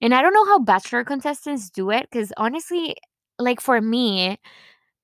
And 0.00 0.14
I 0.14 0.22
don't 0.22 0.34
know 0.34 0.44
how 0.46 0.58
bachelor 0.60 1.04
contestants 1.04 1.70
do 1.70 1.90
it 1.90 2.08
because 2.10 2.32
honestly, 2.36 2.96
like 3.38 3.60
for 3.60 3.80
me, 3.80 4.38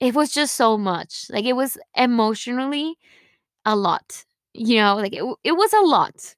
it 0.00 0.14
was 0.14 0.32
just 0.32 0.56
so 0.56 0.78
much. 0.78 1.26
Like 1.30 1.44
it 1.46 1.54
was 1.54 1.78
emotionally 1.96 2.96
a 3.64 3.76
lot. 3.76 4.24
You 4.54 4.78
know, 4.78 4.96
like 4.96 5.14
it, 5.14 5.24
it 5.44 5.52
was 5.52 5.72
a 5.74 5.82
lot. 5.82 6.36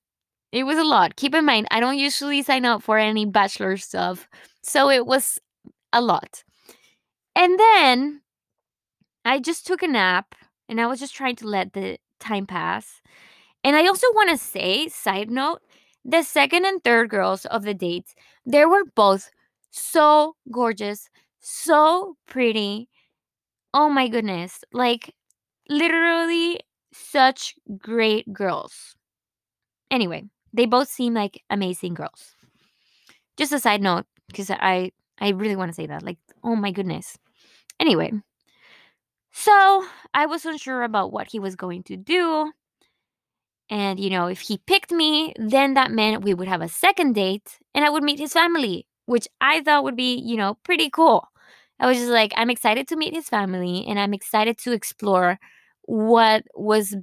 It 0.53 0.65
was 0.65 0.79
a 0.79 0.85
lot. 0.85 1.17
Keep 1.17 1.35
in 1.35 1.45
mind, 1.45 1.69
I 1.71 1.81
don't 1.81 1.99
usually 1.99 2.43
sign 2.43 2.65
up 2.65 2.83
for 2.83 2.99
any 2.99 3.25
bachelor 3.25 3.77
stuff. 3.77 4.29
So 4.63 4.91
it 4.91 5.07
was 5.07 5.39
a 5.93 6.01
lot. 6.01 6.43
And 7.37 7.59
then 7.59 8.23
I 9.25 9.39
just 9.39 9.67
took 9.67 9.83
a 9.83 9.89
nap 9.89 10.35
and 10.69 10.81
I 10.81 10.87
was 10.87 10.99
just 10.99 11.15
trying 11.15 11.37
to 11.37 11.47
let 11.47 11.73
the 11.73 11.99
time 12.19 12.47
pass. 12.47 13.01
And 13.63 13.77
I 13.77 13.87
also 13.87 14.07
want 14.15 14.31
to 14.31 14.37
say, 14.37 14.89
side 14.89 15.31
note, 15.31 15.61
the 16.05 16.23
second 16.23 16.65
and 16.65 16.83
third 16.83 17.11
girls 17.11 17.45
of 17.47 17.63
the 17.63 17.75
dates, 17.75 18.15
they 18.47 18.65
were 18.65 18.85
both 18.97 19.31
so 19.71 20.35
gorgeous, 20.51 21.09
so 21.39 22.17
pretty. 22.27 22.89
Oh 23.73 23.89
my 23.89 24.09
goodness. 24.09 24.65
Like 24.73 25.15
literally 25.69 26.61
such 26.93 27.55
great 27.79 28.33
girls. 28.33 28.97
Anyway, 29.91 30.25
they 30.53 30.67
both 30.67 30.89
seem 30.89 31.15
like 31.15 31.43
amazing 31.51 31.95
girls. 31.95 32.35
Just 33.37 33.53
a 33.53 33.59
side 33.61 33.83
note 33.83 34.07
because 34.29 34.51
I 34.51 34.93
I 35.19 35.31
really 35.31 35.57
want 35.57 35.71
to 35.71 35.75
say 35.75 35.87
that. 35.87 36.03
Like, 36.03 36.19
oh 36.43 36.57
my 36.57 36.73
goodness. 36.73 37.19
Anyway, 37.79 38.13
so 39.33 39.85
I 40.15 40.27
was 40.27 40.45
unsure 40.45 40.83
about 40.83 41.13
what 41.13 41.29
he 41.29 41.39
was 41.39 41.57
going 41.57 41.83
to 41.85 41.97
do. 41.97 42.53
And, 43.69 44.01
you 44.01 44.11
know, 44.11 44.27
if 44.27 44.41
he 44.41 44.59
picked 44.59 44.91
me, 44.91 45.33
then 45.37 45.75
that 45.75 45.93
meant 45.93 46.25
we 46.25 46.35
would 46.35 46.49
have 46.49 46.61
a 46.61 46.69
second 46.69 47.15
date 47.15 47.59
and 47.75 47.85
I 47.85 47.91
would 47.91 48.03
meet 48.03 48.19
his 48.19 48.33
family, 48.33 48.87
which 49.07 49.29
I 49.41 49.63
thought 49.63 49.85
would 49.85 49.97
be, 49.97 50.17
you 50.17 50.37
know, 50.37 50.59
pretty 50.65 50.91
cool. 50.91 51.29
I 51.79 51.87
was 51.87 51.99
just 51.99 52.11
like, 52.11 52.33
I'm 52.37 52.51
excited 52.51 52.89
to 52.89 52.97
meet 52.97 53.15
his 53.15 53.29
family 53.29 53.87
and 53.87 53.99
I'm 53.99 54.13
excited 54.13 54.59
to 54.59 54.73
explore 54.73 55.39
what 55.83 56.43
was 56.55 56.95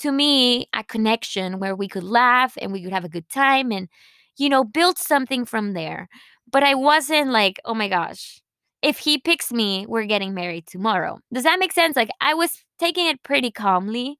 to 0.00 0.12
me 0.12 0.66
a 0.74 0.84
connection 0.84 1.58
where 1.58 1.76
we 1.76 1.88
could 1.88 2.04
laugh 2.04 2.56
and 2.60 2.72
we 2.72 2.82
could 2.82 2.92
have 2.92 3.04
a 3.04 3.08
good 3.08 3.28
time 3.28 3.70
and, 3.70 3.88
you 4.36 4.48
know, 4.48 4.64
build 4.64 4.98
something 4.98 5.44
from 5.44 5.72
there. 5.72 6.08
But 6.50 6.62
I 6.62 6.74
wasn't 6.74 7.30
like, 7.30 7.60
oh 7.64 7.74
my 7.74 7.88
gosh, 7.88 8.42
if 8.82 8.98
he 8.98 9.18
picks 9.18 9.52
me, 9.52 9.86
we're 9.86 10.06
getting 10.06 10.34
married 10.34 10.66
tomorrow. 10.66 11.20
Does 11.32 11.44
that 11.44 11.58
make 11.58 11.72
sense? 11.72 11.96
Like, 11.96 12.10
I 12.20 12.34
was 12.34 12.64
taking 12.78 13.06
it 13.06 13.22
pretty 13.22 13.50
calmly. 13.50 14.18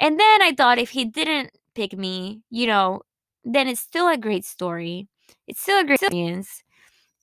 And 0.00 0.18
then 0.18 0.42
I 0.42 0.54
thought 0.56 0.78
if 0.78 0.90
he 0.90 1.04
didn't 1.04 1.50
pick 1.74 1.96
me, 1.96 2.42
you 2.50 2.66
know, 2.66 3.02
then 3.44 3.68
it's 3.68 3.80
still 3.80 4.08
a 4.08 4.16
great 4.16 4.44
story. 4.44 5.08
It's 5.46 5.60
still 5.60 5.80
a 5.80 5.84
great 5.84 6.00
experience. 6.02 6.62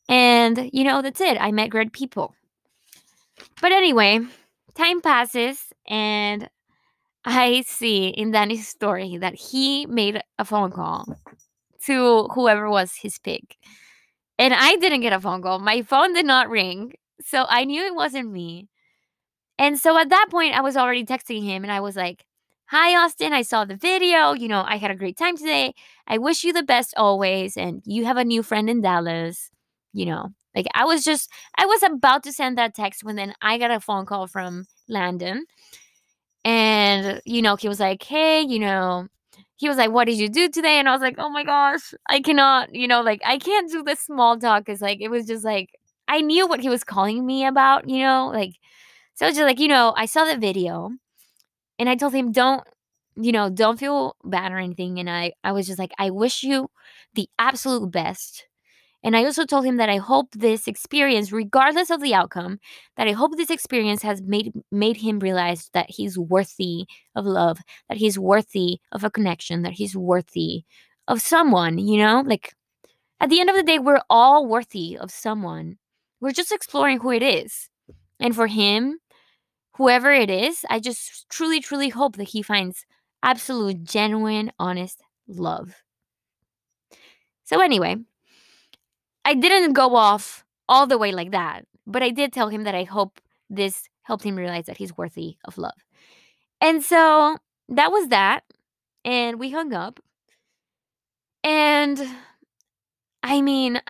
And, 0.10 0.70
you 0.74 0.84
know, 0.84 1.02
that's 1.02 1.22
it. 1.22 1.38
I 1.40 1.52
met 1.52 1.70
great 1.70 1.94
people. 1.94 2.36
But 3.62 3.72
anyway, 3.72 4.20
time 4.76 5.02
passes 5.02 5.74
and 5.88 6.50
I 7.26 7.64
see 7.66 8.08
in 8.08 8.32
Dani's 8.32 8.68
story 8.68 9.18
that 9.18 9.34
he 9.34 9.86
made 9.88 10.22
a 10.38 10.46
phone 10.46 10.72
call 10.72 11.06
to 11.86 12.28
whoever 12.34 12.70
was 12.70 12.94
his 12.96 13.18
pick. 13.20 13.58
And 14.38 14.54
I 14.54 14.76
didn't 14.76 15.02
get 15.02 15.14
a 15.14 15.20
phone 15.20 15.42
call. 15.42 15.60
My 15.60 15.82
phone 15.82 16.14
did 16.14 16.26
not 16.26 16.50
ring. 16.50 16.94
So 17.22 17.46
I 17.50 17.66
knew 17.66 17.82
it 17.84 17.96
wasn't 17.96 18.32
me. 18.32 18.70
And 19.58 19.80
so 19.80 19.98
at 19.98 20.10
that 20.10 20.28
point, 20.30 20.54
I 20.54 20.62
was 20.62 20.78
already 20.78 21.06
texting 21.06 21.44
him 21.44 21.64
and 21.64 21.72
I 21.72 21.80
was 21.80 21.96
like, 21.96 22.26
Hi, 22.68 22.96
Austin. 22.96 23.32
I 23.32 23.44
saw 23.44 23.64
the 23.64 23.76
video. 23.76 24.34
You 24.34 24.48
know, 24.48 24.64
I 24.68 24.78
had 24.78 24.90
a 24.92 24.96
great 24.96 25.18
time 25.18 25.38
today. 25.38 25.74
I 26.08 26.18
wish 26.18 26.44
you 26.44 26.52
the 26.52 26.64
best 26.64 26.94
always. 26.98 27.56
And 27.58 27.82
you 27.86 28.06
have 28.06 28.18
a 28.18 28.26
new 28.26 28.42
friend 28.42 28.70
in 28.70 28.82
Dallas. 28.82 29.52
You 29.94 30.08
know, 30.08 30.30
like 30.56 30.66
I 30.74 30.84
was 30.84 31.04
just, 31.04 31.30
I 31.58 31.66
was 31.66 31.84
about 31.84 32.24
to 32.24 32.34
send 32.34 32.58
that 32.58 32.74
text 32.74 33.04
when 33.04 33.16
then 33.16 33.34
I 33.42 33.58
got 33.60 33.72
a 33.72 33.80
phone 33.80 34.06
call 34.06 34.28
from 34.28 34.66
Landon. 34.90 35.46
And, 36.46 37.22
you 37.26 37.44
know, 37.44 37.58
he 37.58 37.70
was 37.70 37.82
like, 37.82 38.04
Hey, 38.04 38.42
you 38.44 38.60
know, 38.60 39.08
he 39.58 39.70
was 39.70 39.78
like, 39.78 39.92
What 39.92 40.06
did 40.08 40.20
you 40.20 40.30
do 40.30 40.50
today? 40.50 40.80
And 40.80 40.90
I 40.90 40.94
was 40.94 41.02
like, 41.02 41.18
Oh 41.20 41.30
my 41.30 41.44
gosh, 41.46 41.94
I 42.10 42.22
cannot, 42.22 42.76
you 42.76 42.88
know, 42.88 43.02
like 43.04 43.22
I 43.26 43.40
can't 43.40 43.72
do 43.72 43.84
this 43.84 44.02
small 44.02 44.40
talk 44.40 44.66
because, 44.66 44.82
like, 44.82 45.02
it 45.02 45.10
was 45.10 45.28
just 45.28 45.46
like, 45.46 45.72
I 46.10 46.22
knew 46.22 46.48
what 46.48 46.62
he 46.62 46.70
was 46.70 46.86
calling 46.86 47.26
me 47.28 47.46
about, 47.48 47.90
you 47.90 48.00
know, 48.04 48.32
like, 48.34 48.54
so 49.16 49.28
just 49.30 49.42
like, 49.42 49.60
you 49.60 49.70
know, 49.70 49.94
I 49.98 50.06
saw 50.08 50.26
the 50.26 50.38
video 50.40 50.92
and 51.80 51.90
I 51.90 51.96
told 51.96 52.14
him, 52.14 52.32
Don't, 52.32 52.64
you 53.18 53.32
know, 53.32 53.50
don't 53.50 53.80
feel 53.80 54.16
bad 54.26 54.52
or 54.52 54.58
anything. 54.60 55.00
And 55.00 55.10
I, 55.10 55.34
I 55.44 55.52
was 55.54 55.68
just 55.68 55.80
like, 55.80 55.94
I 56.00 56.10
wish 56.12 56.44
you 56.44 56.70
the 57.16 57.30
absolute 57.40 57.92
best. 57.92 58.46
And 59.06 59.16
I 59.16 59.24
also 59.24 59.46
told 59.46 59.66
him 59.66 59.78
that 59.78 59.88
I 59.88 59.98
hope 59.98 60.32
this 60.34 60.68
experience, 60.68 61.32
regardless 61.32 61.92
of 61.92 62.02
the 62.02 62.16
outcome, 62.16 62.58
that 62.98 63.08
I 63.08 63.12
hope 63.12 63.38
this 63.38 63.52
experience 63.52 64.02
has 64.02 64.24
made 64.24 64.52
made 64.72 64.98
him 64.98 65.20
realize 65.20 65.70
that 65.74 65.92
he's 65.92 66.18
worthy 66.18 66.88
of 67.16 67.24
love, 67.24 67.60
that 67.88 68.00
he's 68.00 68.18
worthy 68.18 68.80
of 68.92 69.04
a 69.04 69.12
connection, 69.12 69.62
that 69.62 69.74
he's 69.74 69.96
worthy 69.96 70.64
of 71.08 71.22
someone, 71.22 71.78
you 71.78 72.00
know? 72.00 72.24
Like 72.26 72.56
at 73.22 73.30
the 73.30 73.40
end 73.40 73.52
of 73.52 73.56
the 73.56 73.64
day, 73.64 73.78
we're 73.78 74.02
all 74.10 74.48
worthy 74.48 74.98
of 74.98 75.12
someone. 75.12 75.78
We're 76.20 76.32
just 76.32 76.52
exploring 76.52 77.00
who 77.00 77.12
it 77.12 77.24
is. 77.24 77.70
And 78.20 78.36
for 78.36 78.48
him, 78.48 79.00
whoever 79.78 80.12
it 80.12 80.32
is, 80.32 80.66
I 80.70 80.80
just 80.80 81.30
truly, 81.30 81.60
truly 81.62 81.90
hope 81.90 82.16
that 82.18 82.30
he 82.30 82.42
finds 82.42 82.86
absolute, 83.22 83.84
genuine, 83.84 84.52
honest 84.58 85.04
love. 85.28 85.76
So, 87.44 87.62
anyway, 87.62 87.98
I 89.26 89.34
didn't 89.34 89.74
go 89.74 89.96
off 89.96 90.46
all 90.70 90.88
the 90.88 90.98
way 90.98 91.12
like 91.12 91.32
that, 91.32 91.66
but 91.86 92.04
I 92.04 92.12
did 92.12 92.32
tell 92.32 92.50
him 92.50 92.64
that 92.64 92.76
I 92.76 92.84
hope 92.84 93.20
this 93.50 93.90
helped 94.04 94.24
him 94.24 94.36
realize 94.36 94.68
that 94.68 94.78
he's 94.78 94.96
worthy 94.96 95.38
of 95.44 95.58
love. 95.58 95.84
And 96.62 96.84
so 96.84 97.38
that 97.70 97.92
was 97.92 98.10
that. 98.10 98.44
And 99.04 99.40
we 99.40 99.52
hung 99.52 99.74
up. 99.74 100.00
And 101.44 102.02
I 103.24 103.42
mean, 103.42 103.82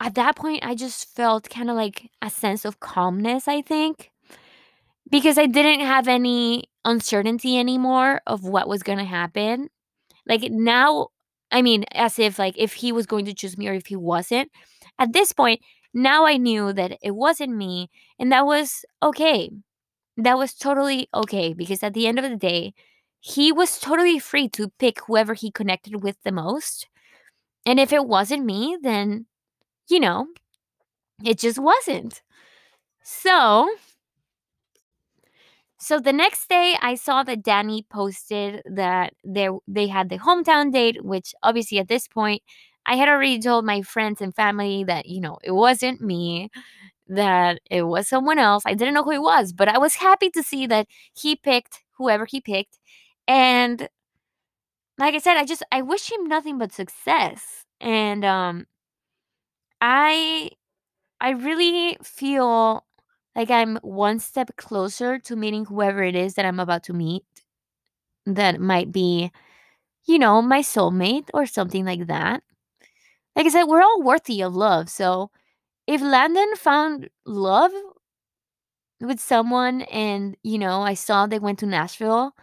at 0.00 0.14
that 0.14 0.36
point, 0.36 0.64
I 0.64 0.74
just 0.74 1.14
felt 1.14 1.48
kind 1.48 1.70
of 1.70 1.76
like 1.76 2.10
a 2.20 2.28
sense 2.28 2.64
of 2.64 2.80
calmness, 2.80 3.48
I 3.48 3.62
think, 3.62 4.10
because 5.10 5.38
I 5.38 5.46
didn't 5.46 5.80
have 5.80 6.08
any 6.08 6.64
uncertainty 6.84 7.58
anymore 7.58 8.20
of 8.26 8.44
what 8.44 8.68
was 8.68 8.82
going 8.82 8.98
to 8.98 9.04
happen. 9.04 9.68
Like 10.26 10.42
now, 10.50 11.08
I 11.52 11.62
mean, 11.62 11.84
as 11.92 12.18
if 12.18 12.38
like 12.38 12.56
if 12.58 12.74
he 12.74 12.92
was 12.92 13.06
going 13.06 13.26
to 13.26 13.34
choose 13.34 13.58
me 13.58 13.68
or 13.68 13.74
if 13.74 13.86
he 13.88 13.96
wasn't, 13.96 14.50
at 14.98 15.12
this 15.14 15.32
point, 15.32 15.60
now 15.94 16.26
I 16.26 16.38
knew 16.38 16.72
that 16.72 16.98
it 17.02 17.12
wasn't 17.12 17.56
me, 17.56 17.90
and 18.18 18.32
that 18.32 18.46
was 18.46 18.84
okay. 19.02 19.50
That 20.16 20.38
was 20.38 20.54
totally 20.54 21.08
okay 21.14 21.54
because 21.54 21.82
at 21.82 21.94
the 21.94 22.06
end 22.06 22.18
of 22.18 22.30
the 22.30 22.36
day, 22.36 22.74
he 23.20 23.52
was 23.52 23.78
totally 23.80 24.18
free 24.18 24.48
to 24.50 24.72
pick 24.78 25.00
whoever 25.06 25.34
he 25.34 25.50
connected 25.50 26.02
with 26.02 26.16
the 26.24 26.32
most. 26.32 26.88
And 27.66 27.80
if 27.80 27.92
it 27.92 28.06
wasn't 28.06 28.44
me, 28.44 28.78
then, 28.82 29.26
you 29.88 30.00
know, 30.00 30.28
it 31.24 31.38
just 31.38 31.58
wasn't. 31.58 32.22
So, 33.04 33.70
so 35.82 35.98
the 36.00 36.12
next 36.12 36.48
day 36.48 36.76
I 36.80 36.94
saw 36.94 37.22
that 37.24 37.42
Dani 37.42 37.82
posted 37.90 38.62
that 38.66 39.14
they 39.24 39.48
they 39.68 39.88
had 39.88 40.08
the 40.10 40.18
hometown 40.18 40.72
date, 40.72 41.04
which 41.04 41.34
obviously 41.42 41.78
at 41.80 41.88
this 41.88 42.08
point 42.08 42.42
I 42.86 42.96
had 42.96 43.08
already 43.08 43.40
told 43.40 43.64
my 43.66 43.82
friends 43.82 44.20
and 44.20 44.34
family 44.34 44.84
that, 44.84 45.06
you 45.06 45.20
know, 45.20 45.38
it 45.44 45.52
wasn't 45.52 46.00
me, 46.00 46.50
that 47.08 47.60
it 47.70 47.82
was 47.84 48.08
someone 48.08 48.38
else. 48.40 48.64
I 48.66 48.74
didn't 48.74 48.94
know 48.94 49.04
who 49.04 49.12
it 49.12 49.22
was, 49.22 49.52
but 49.52 49.68
I 49.68 49.78
was 49.78 49.96
happy 49.96 50.30
to 50.30 50.42
see 50.42 50.66
that 50.68 50.88
he 51.14 51.36
picked 51.36 51.82
whoever 51.98 52.26
he 52.26 52.40
picked. 52.40 52.78
And 53.28 53.88
like 54.98 55.14
I 55.14 55.18
said, 55.18 55.36
I 55.36 55.44
just 55.44 55.62
I 55.72 55.82
wish 55.82 56.10
him 56.10 56.26
nothing 56.26 56.58
but 56.58 56.72
success. 56.72 57.64
And 57.80 58.24
um 58.24 58.66
I 59.80 60.50
I 61.20 61.30
really 61.30 61.98
feel 62.02 62.86
like 63.36 63.50
I'm 63.50 63.78
one 63.82 64.18
step 64.18 64.56
closer 64.56 65.18
to 65.20 65.36
meeting 65.36 65.64
whoever 65.66 66.02
it 66.02 66.16
is 66.16 66.34
that 66.34 66.44
I'm 66.46 66.60
about 66.60 66.84
to 66.84 66.92
meet. 66.92 67.24
That 68.26 68.60
might 68.60 68.92
be, 68.92 69.30
you 70.06 70.18
know, 70.18 70.42
my 70.42 70.60
soulmate 70.60 71.30
or 71.34 71.46
something 71.46 71.84
like 71.84 72.06
that 72.08 72.42
like 73.36 73.46
I 73.46 73.50
said, 73.50 73.64
we're 73.64 73.82
all 73.82 74.02
worthy 74.02 74.42
of 74.42 74.54
love. 74.54 74.88
So 74.88 75.30
if 75.86 76.00
Landon 76.02 76.56
found 76.56 77.10
love 77.26 77.72
with 79.00 79.20
someone 79.20 79.82
and, 79.82 80.36
you 80.42 80.58
know, 80.58 80.82
I 80.82 80.94
saw 80.94 81.26
they 81.26 81.38
went 81.38 81.58
to 81.60 81.66
Nashville, 81.66 82.34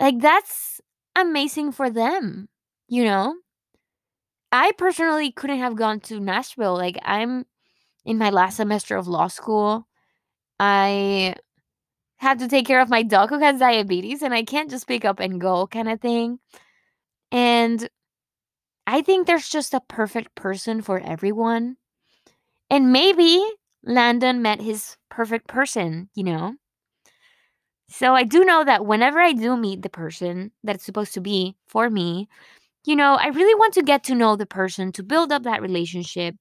like 0.00 0.20
that's 0.20 0.80
amazing 1.16 1.72
for 1.72 1.90
them, 1.90 2.48
you 2.88 3.04
know? 3.04 3.36
I 4.52 4.72
personally 4.72 5.32
couldn't 5.32 5.58
have 5.58 5.76
gone 5.76 6.00
to 6.00 6.20
Nashville. 6.20 6.74
Like 6.76 6.98
I'm 7.02 7.46
in 8.04 8.18
my 8.18 8.30
last 8.30 8.56
semester 8.58 8.96
of 8.96 9.08
law 9.08 9.28
school. 9.28 9.86
I 10.64 11.34
had 12.18 12.38
to 12.40 12.48
take 12.48 12.66
care 12.66 12.80
of 12.80 12.88
my 12.88 13.02
dog 13.02 13.30
who 13.30 13.40
has 13.40 13.58
diabetes 13.58 14.22
and 14.22 14.32
I 14.32 14.44
can't 14.44 14.70
just 14.70 14.86
pick 14.86 15.04
up 15.04 15.20
and 15.20 15.40
go 15.40 15.66
kind 15.66 15.88
of 15.88 16.00
thing. 16.00 16.38
And 17.32 17.88
I 18.86 19.02
think 19.02 19.26
there's 19.26 19.48
just 19.48 19.74
a 19.74 19.80
perfect 19.88 20.34
person 20.36 20.82
for 20.82 21.00
everyone. 21.00 21.76
And 22.70 22.92
maybe 22.92 23.44
Landon 23.84 24.42
met 24.42 24.60
his 24.60 24.96
perfect 25.10 25.48
person, 25.48 26.10
you 26.14 26.24
know? 26.24 26.54
So 27.88 28.14
I 28.14 28.24
do 28.24 28.44
know 28.44 28.64
that 28.64 28.86
whenever 28.86 29.20
I 29.20 29.32
do 29.32 29.56
meet 29.56 29.82
the 29.82 29.90
person 29.90 30.52
that's 30.64 30.84
supposed 30.84 31.14
to 31.14 31.20
be 31.20 31.56
for 31.66 31.90
me, 31.90 32.28
you 32.86 32.96
know, 32.96 33.14
I 33.16 33.28
really 33.28 33.54
want 33.56 33.74
to 33.74 33.82
get 33.82 34.04
to 34.04 34.14
know 34.14 34.36
the 34.36 34.46
person, 34.46 34.92
to 34.92 35.02
build 35.02 35.32
up 35.32 35.44
that 35.44 35.62
relationship, 35.62 36.36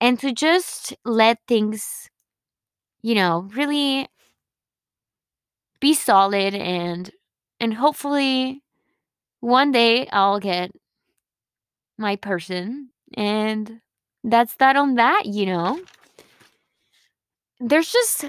and 0.00 0.18
to 0.20 0.32
just 0.32 0.94
let 1.04 1.38
things, 1.48 2.08
you 3.06 3.14
know, 3.14 3.48
really 3.54 4.08
be 5.80 5.94
solid 5.94 6.54
and 6.54 7.10
and 7.60 7.74
hopefully 7.74 8.62
one 9.40 9.72
day 9.72 10.08
I'll 10.12 10.40
get 10.40 10.72
my 11.98 12.16
person. 12.16 12.90
And 13.14 13.80
that's 14.24 14.56
that 14.56 14.76
on 14.76 14.94
that, 14.96 15.22
you 15.26 15.46
know. 15.46 15.80
There's 17.60 17.90
just 17.92 18.26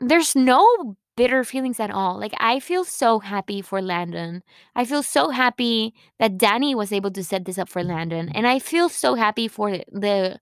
there's 0.00 0.34
no 0.36 0.96
bitter 1.16 1.44
feelings 1.44 1.80
at 1.80 1.90
all. 1.90 2.18
Like 2.18 2.34
I 2.38 2.60
feel 2.60 2.84
so 2.84 3.18
happy 3.20 3.62
for 3.62 3.82
Landon. 3.82 4.42
I 4.74 4.84
feel 4.84 5.02
so 5.02 5.30
happy 5.30 5.94
that 6.18 6.38
Dani 6.38 6.74
was 6.74 6.92
able 6.92 7.10
to 7.12 7.24
set 7.24 7.44
this 7.44 7.58
up 7.58 7.68
for 7.68 7.84
Landon. 7.84 8.30
And 8.30 8.46
I 8.46 8.58
feel 8.58 8.88
so 8.88 9.14
happy 9.14 9.48
for 9.48 9.78
the 9.92 10.40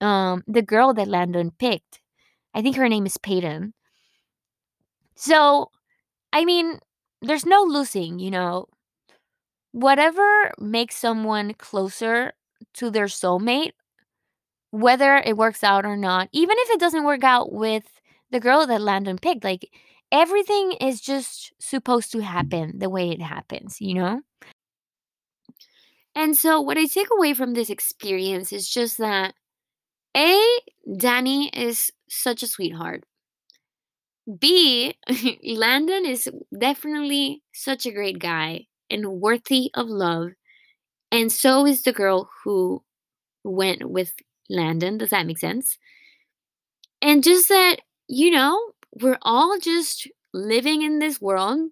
um 0.00 0.44
the 0.48 0.62
girl 0.62 0.94
that 0.94 1.08
Landon 1.08 1.52
picked. 1.58 1.99
I 2.54 2.62
think 2.62 2.76
her 2.76 2.88
name 2.88 3.06
is 3.06 3.16
Peyton. 3.16 3.74
So, 5.14 5.70
I 6.32 6.44
mean, 6.44 6.80
there's 7.22 7.46
no 7.46 7.62
losing, 7.62 8.18
you 8.18 8.30
know 8.30 8.66
whatever 9.72 10.52
makes 10.58 10.96
someone 10.96 11.54
closer 11.54 12.32
to 12.74 12.90
their 12.90 13.06
soulmate 13.06 13.72
whether 14.70 15.16
it 15.16 15.36
works 15.36 15.64
out 15.64 15.84
or 15.84 15.96
not, 15.96 16.28
even 16.32 16.56
if 16.60 16.70
it 16.70 16.80
doesn't 16.80 17.04
work 17.04 17.24
out 17.24 17.52
with 17.52 18.00
the 18.30 18.40
girl 18.40 18.66
that 18.66 18.80
Landon 18.80 19.18
picked, 19.18 19.44
like 19.44 19.68
everything 20.12 20.72
is 20.80 21.00
just 21.00 21.52
supposed 21.58 22.12
to 22.12 22.20
happen 22.20 22.78
the 22.78 22.88
way 22.88 23.10
it 23.10 23.20
happens, 23.20 23.80
you 23.80 23.94
know? 23.94 24.20
And 26.14 26.36
so, 26.36 26.60
what 26.60 26.76
I 26.76 26.86
take 26.86 27.08
away 27.10 27.34
from 27.34 27.54
this 27.54 27.70
experience 27.70 28.52
is 28.52 28.68
just 28.68 28.98
that 28.98 29.34
A, 30.16 30.40
Dani 30.88 31.50
is 31.52 31.90
such 32.10 32.42
a 32.42 32.46
sweetheart. 32.46 33.04
B, 34.38 34.94
Landon 35.44 36.04
is 36.06 36.28
definitely 36.56 37.42
such 37.52 37.86
a 37.86 37.92
great 37.92 38.18
guy 38.18 38.66
and 38.90 39.20
worthy 39.20 39.70
of 39.74 39.88
love. 39.88 40.32
And 41.10 41.32
so 41.32 41.66
is 41.66 41.82
the 41.82 41.92
girl 41.92 42.30
who 42.44 42.82
went 43.44 43.88
with 43.90 44.12
Landon. 44.48 44.98
Does 44.98 45.10
that 45.10 45.26
make 45.26 45.38
sense? 45.38 45.78
And 47.02 47.24
just 47.24 47.48
that, 47.48 47.76
you 48.08 48.30
know, 48.30 48.72
we're 49.00 49.18
all 49.22 49.58
just 49.58 50.08
living 50.34 50.82
in 50.82 50.98
this 50.98 51.20
world 51.20 51.70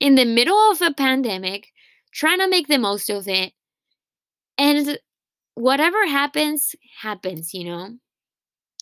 in 0.00 0.14
the 0.16 0.24
middle 0.24 0.58
of 0.70 0.82
a 0.82 0.92
pandemic, 0.92 1.68
trying 2.12 2.38
to 2.40 2.48
make 2.48 2.68
the 2.68 2.78
most 2.78 3.10
of 3.10 3.28
it. 3.28 3.52
And 4.58 4.98
whatever 5.54 6.06
happens, 6.06 6.74
happens, 7.00 7.54
you 7.54 7.64
know? 7.64 7.98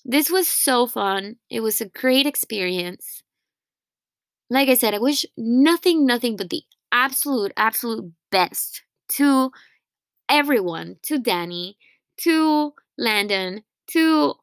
This 0.04 0.30
was 0.30 0.46
so 0.48 0.86
fun. 0.86 1.36
It 1.48 1.60
was 1.60 1.80
a 1.80 1.88
great 1.88 2.26
experience. 2.26 3.22
Like 4.48 4.68
I 4.68 4.74
said, 4.74 4.94
I 4.94 4.98
wish 4.98 5.24
nothing, 5.36 6.04
nothing 6.06 6.36
but 6.36 6.50
the 6.50 6.62
absolute, 6.92 7.52
absolute 7.56 8.12
best 8.30 8.82
to 9.12 9.52
everyone, 10.28 10.96
to 11.04 11.20
Dani, 11.20 11.76
to 12.18 12.74
Landon, 12.98 13.64
to 13.88 14.34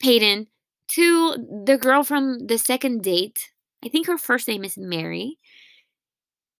Peyton, 0.00 0.48
to 0.90 1.36
the 1.66 1.78
girl 1.78 2.04
from 2.04 2.46
the 2.46 2.58
second 2.58 3.02
date. 3.02 3.50
I 3.84 3.88
think 3.88 4.06
her 4.08 4.18
first 4.18 4.48
name 4.48 4.64
is 4.64 4.78
Mary. 4.78 5.38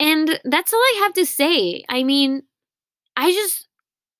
And 0.01 0.41
that's 0.45 0.73
all 0.73 0.79
I 0.81 1.01
have 1.03 1.13
to 1.15 1.27
say. 1.27 1.85
I 1.89 2.05
mean, 2.05 2.43
I 3.17 3.33
just 3.33 3.69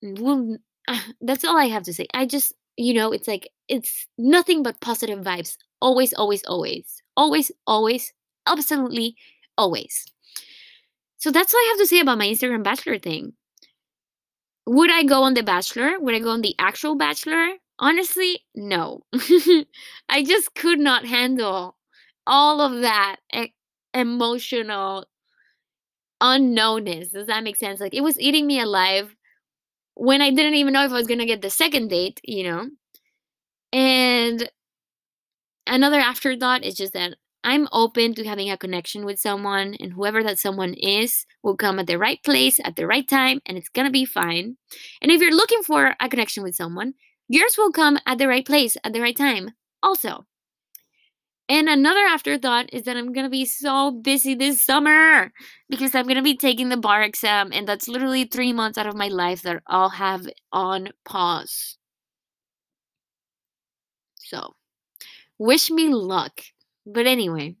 well, 0.03 0.57
that's 1.21 1.45
all 1.45 1.57
I 1.57 1.65
have 1.65 1.83
to 1.83 1.93
say. 1.93 2.07
I 2.13 2.25
just, 2.25 2.53
you 2.77 2.93
know, 2.93 3.11
it's 3.11 3.27
like 3.27 3.49
it's 3.69 4.07
nothing 4.17 4.63
but 4.63 4.81
positive 4.81 5.19
vibes. 5.19 5.57
Always, 5.81 6.13
always, 6.13 6.43
always. 6.45 7.01
Always, 7.15 7.51
always, 7.67 8.13
absolutely 8.47 9.15
always. 9.57 10.05
So 11.17 11.31
that's 11.31 11.53
all 11.53 11.59
I 11.59 11.67
have 11.71 11.79
to 11.79 11.87
say 11.87 11.99
about 11.99 12.17
my 12.17 12.27
Instagram 12.27 12.63
bachelor 12.63 12.97
thing. 12.97 13.33
Would 14.65 14.91
I 14.91 15.03
go 15.03 15.23
on 15.23 15.33
The 15.33 15.43
Bachelor? 15.43 15.99
Would 15.99 16.15
I 16.15 16.19
go 16.19 16.29
on 16.29 16.41
the 16.41 16.55
actual 16.59 16.95
Bachelor? 16.95 17.53
Honestly, 17.79 18.45
no. 18.55 19.03
I 20.09 20.23
just 20.23 20.53
could 20.53 20.79
not 20.79 21.05
handle 21.05 21.75
all 22.27 22.61
of 22.61 22.81
that 22.81 23.17
e- 23.33 23.53
emotional 23.93 25.05
unknownness. 26.21 27.11
Does 27.11 27.27
that 27.27 27.43
make 27.43 27.55
sense? 27.55 27.79
Like 27.79 27.93
it 27.93 28.01
was 28.03 28.19
eating 28.19 28.45
me 28.45 28.59
alive 28.59 29.15
when 29.95 30.21
I 30.21 30.29
didn't 30.29 30.55
even 30.55 30.73
know 30.73 30.85
if 30.85 30.91
I 30.91 30.95
was 30.95 31.07
going 31.07 31.19
to 31.19 31.25
get 31.25 31.41
the 31.41 31.49
second 31.49 31.89
date, 31.89 32.21
you 32.23 32.43
know? 32.43 32.69
And 33.73 34.49
another 35.67 35.99
afterthought 35.99 36.63
is 36.63 36.75
just 36.75 36.93
that 36.93 37.15
I'm 37.43 37.67
open 37.71 38.13
to 38.15 38.25
having 38.25 38.51
a 38.51 38.57
connection 38.57 39.05
with 39.05 39.19
someone, 39.19 39.75
and 39.79 39.93
whoever 39.93 40.23
that 40.23 40.39
someone 40.39 40.73
is 40.73 41.25
will 41.41 41.55
come 41.55 41.79
at 41.79 41.87
the 41.87 41.97
right 41.97 42.21
place 42.23 42.59
at 42.63 42.75
the 42.75 42.85
right 42.87 43.07
time, 43.07 43.41
and 43.45 43.57
it's 43.57 43.69
gonna 43.69 43.91
be 43.91 44.05
fine. 44.05 44.57
And 45.01 45.11
if 45.11 45.21
you're 45.21 45.35
looking 45.35 45.63
for 45.63 45.95
a 46.01 46.09
connection 46.09 46.43
with 46.43 46.55
someone, 46.55 46.95
yours 47.29 47.55
will 47.57 47.71
come 47.71 47.97
at 48.05 48.17
the 48.17 48.27
right 48.27 48.45
place 48.45 48.75
at 48.83 48.93
the 48.93 49.01
right 49.01 49.15
time, 49.15 49.51
also. 49.81 50.25
And 51.49 51.67
another 51.67 52.05
afterthought 52.05 52.69
is 52.71 52.83
that 52.83 52.95
I'm 52.95 53.11
gonna 53.11 53.29
be 53.29 53.45
so 53.45 53.91
busy 53.91 54.35
this 54.35 54.63
summer 54.63 55.31
because 55.67 55.95
I'm 55.95 56.07
gonna 56.07 56.21
be 56.21 56.37
taking 56.37 56.69
the 56.69 56.77
bar 56.77 57.01
exam, 57.01 57.49
and 57.51 57.67
that's 57.67 57.87
literally 57.87 58.25
three 58.25 58.53
months 58.53 58.77
out 58.77 58.85
of 58.87 58.95
my 58.95 59.07
life 59.07 59.41
that 59.43 59.63
I'll 59.67 59.89
have 59.89 60.27
on 60.51 60.89
pause. 61.05 61.78
So, 64.29 64.55
wish 65.39 65.71
me 65.71 65.89
luck. 65.89 66.41
But 66.85 67.07
anyway, 67.07 67.55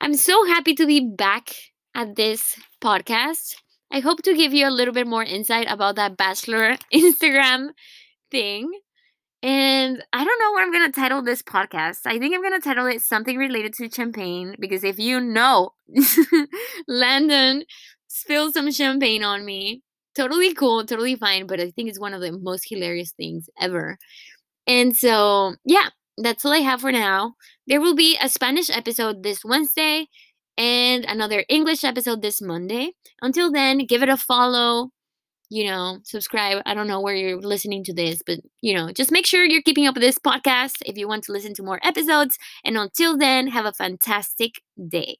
I'm 0.00 0.14
so 0.14 0.46
happy 0.46 0.74
to 0.74 0.86
be 0.86 1.00
back 1.00 1.54
at 1.94 2.16
this 2.16 2.56
podcast. 2.80 3.56
I 3.92 4.00
hope 4.00 4.22
to 4.22 4.34
give 4.34 4.54
you 4.54 4.68
a 4.68 4.70
little 4.70 4.94
bit 4.94 5.06
more 5.06 5.22
insight 5.24 5.68
about 5.70 5.96
that 5.96 6.16
Bachelor 6.16 6.76
Instagram 6.94 7.70
thing. 8.30 8.72
And 9.42 10.04
I 10.12 10.24
don't 10.24 10.40
know 10.40 10.52
what 10.52 10.62
I'm 10.62 10.72
going 10.72 10.90
to 10.92 11.00
title 11.00 11.22
this 11.22 11.42
podcast. 11.42 12.00
I 12.06 12.18
think 12.18 12.34
I'm 12.34 12.42
going 12.42 12.60
to 12.60 12.60
title 12.60 12.86
it 12.86 13.02
something 13.02 13.36
related 13.36 13.74
to 13.74 13.90
champagne 13.90 14.56
because 14.60 14.84
if 14.84 14.98
you 14.98 15.20
know, 15.20 15.70
Landon 16.88 17.64
spilled 18.08 18.54
some 18.54 18.70
champagne 18.72 19.24
on 19.24 19.44
me. 19.44 19.82
Totally 20.14 20.52
cool, 20.54 20.84
totally 20.84 21.16
fine, 21.16 21.46
but 21.46 21.60
I 21.60 21.70
think 21.70 21.88
it's 21.88 21.98
one 22.00 22.12
of 22.14 22.20
the 22.20 22.32
most 22.32 22.66
hilarious 22.68 23.12
things 23.12 23.48
ever. 23.60 23.98
And 24.66 24.96
so, 24.96 25.56
yeah, 25.64 25.88
that's 26.18 26.44
all 26.44 26.52
I 26.52 26.58
have 26.58 26.80
for 26.80 26.92
now. 26.92 27.34
There 27.66 27.80
will 27.80 27.94
be 27.94 28.16
a 28.20 28.28
Spanish 28.28 28.70
episode 28.70 29.22
this 29.22 29.44
Wednesday 29.44 30.06
and 30.58 31.04
another 31.04 31.44
English 31.48 31.84
episode 31.84 32.22
this 32.22 32.40
Monday. 32.40 32.92
Until 33.22 33.50
then, 33.50 33.86
give 33.86 34.02
it 34.02 34.08
a 34.08 34.16
follow, 34.16 34.90
you 35.50 35.64
know, 35.64 35.98
subscribe. 36.04 36.62
I 36.66 36.74
don't 36.74 36.88
know 36.88 37.00
where 37.00 37.14
you're 37.14 37.40
listening 37.40 37.84
to 37.84 37.94
this, 37.94 38.20
but 38.24 38.40
you 38.60 38.74
know, 38.74 38.92
just 38.92 39.12
make 39.12 39.26
sure 39.26 39.44
you're 39.44 39.62
keeping 39.62 39.86
up 39.86 39.94
with 39.94 40.02
this 40.02 40.18
podcast 40.18 40.76
if 40.86 40.96
you 40.96 41.08
want 41.08 41.24
to 41.24 41.32
listen 41.32 41.54
to 41.54 41.62
more 41.62 41.80
episodes. 41.82 42.38
And 42.64 42.76
until 42.76 43.16
then, 43.16 43.48
have 43.48 43.66
a 43.66 43.72
fantastic 43.72 44.60
day. 44.88 45.18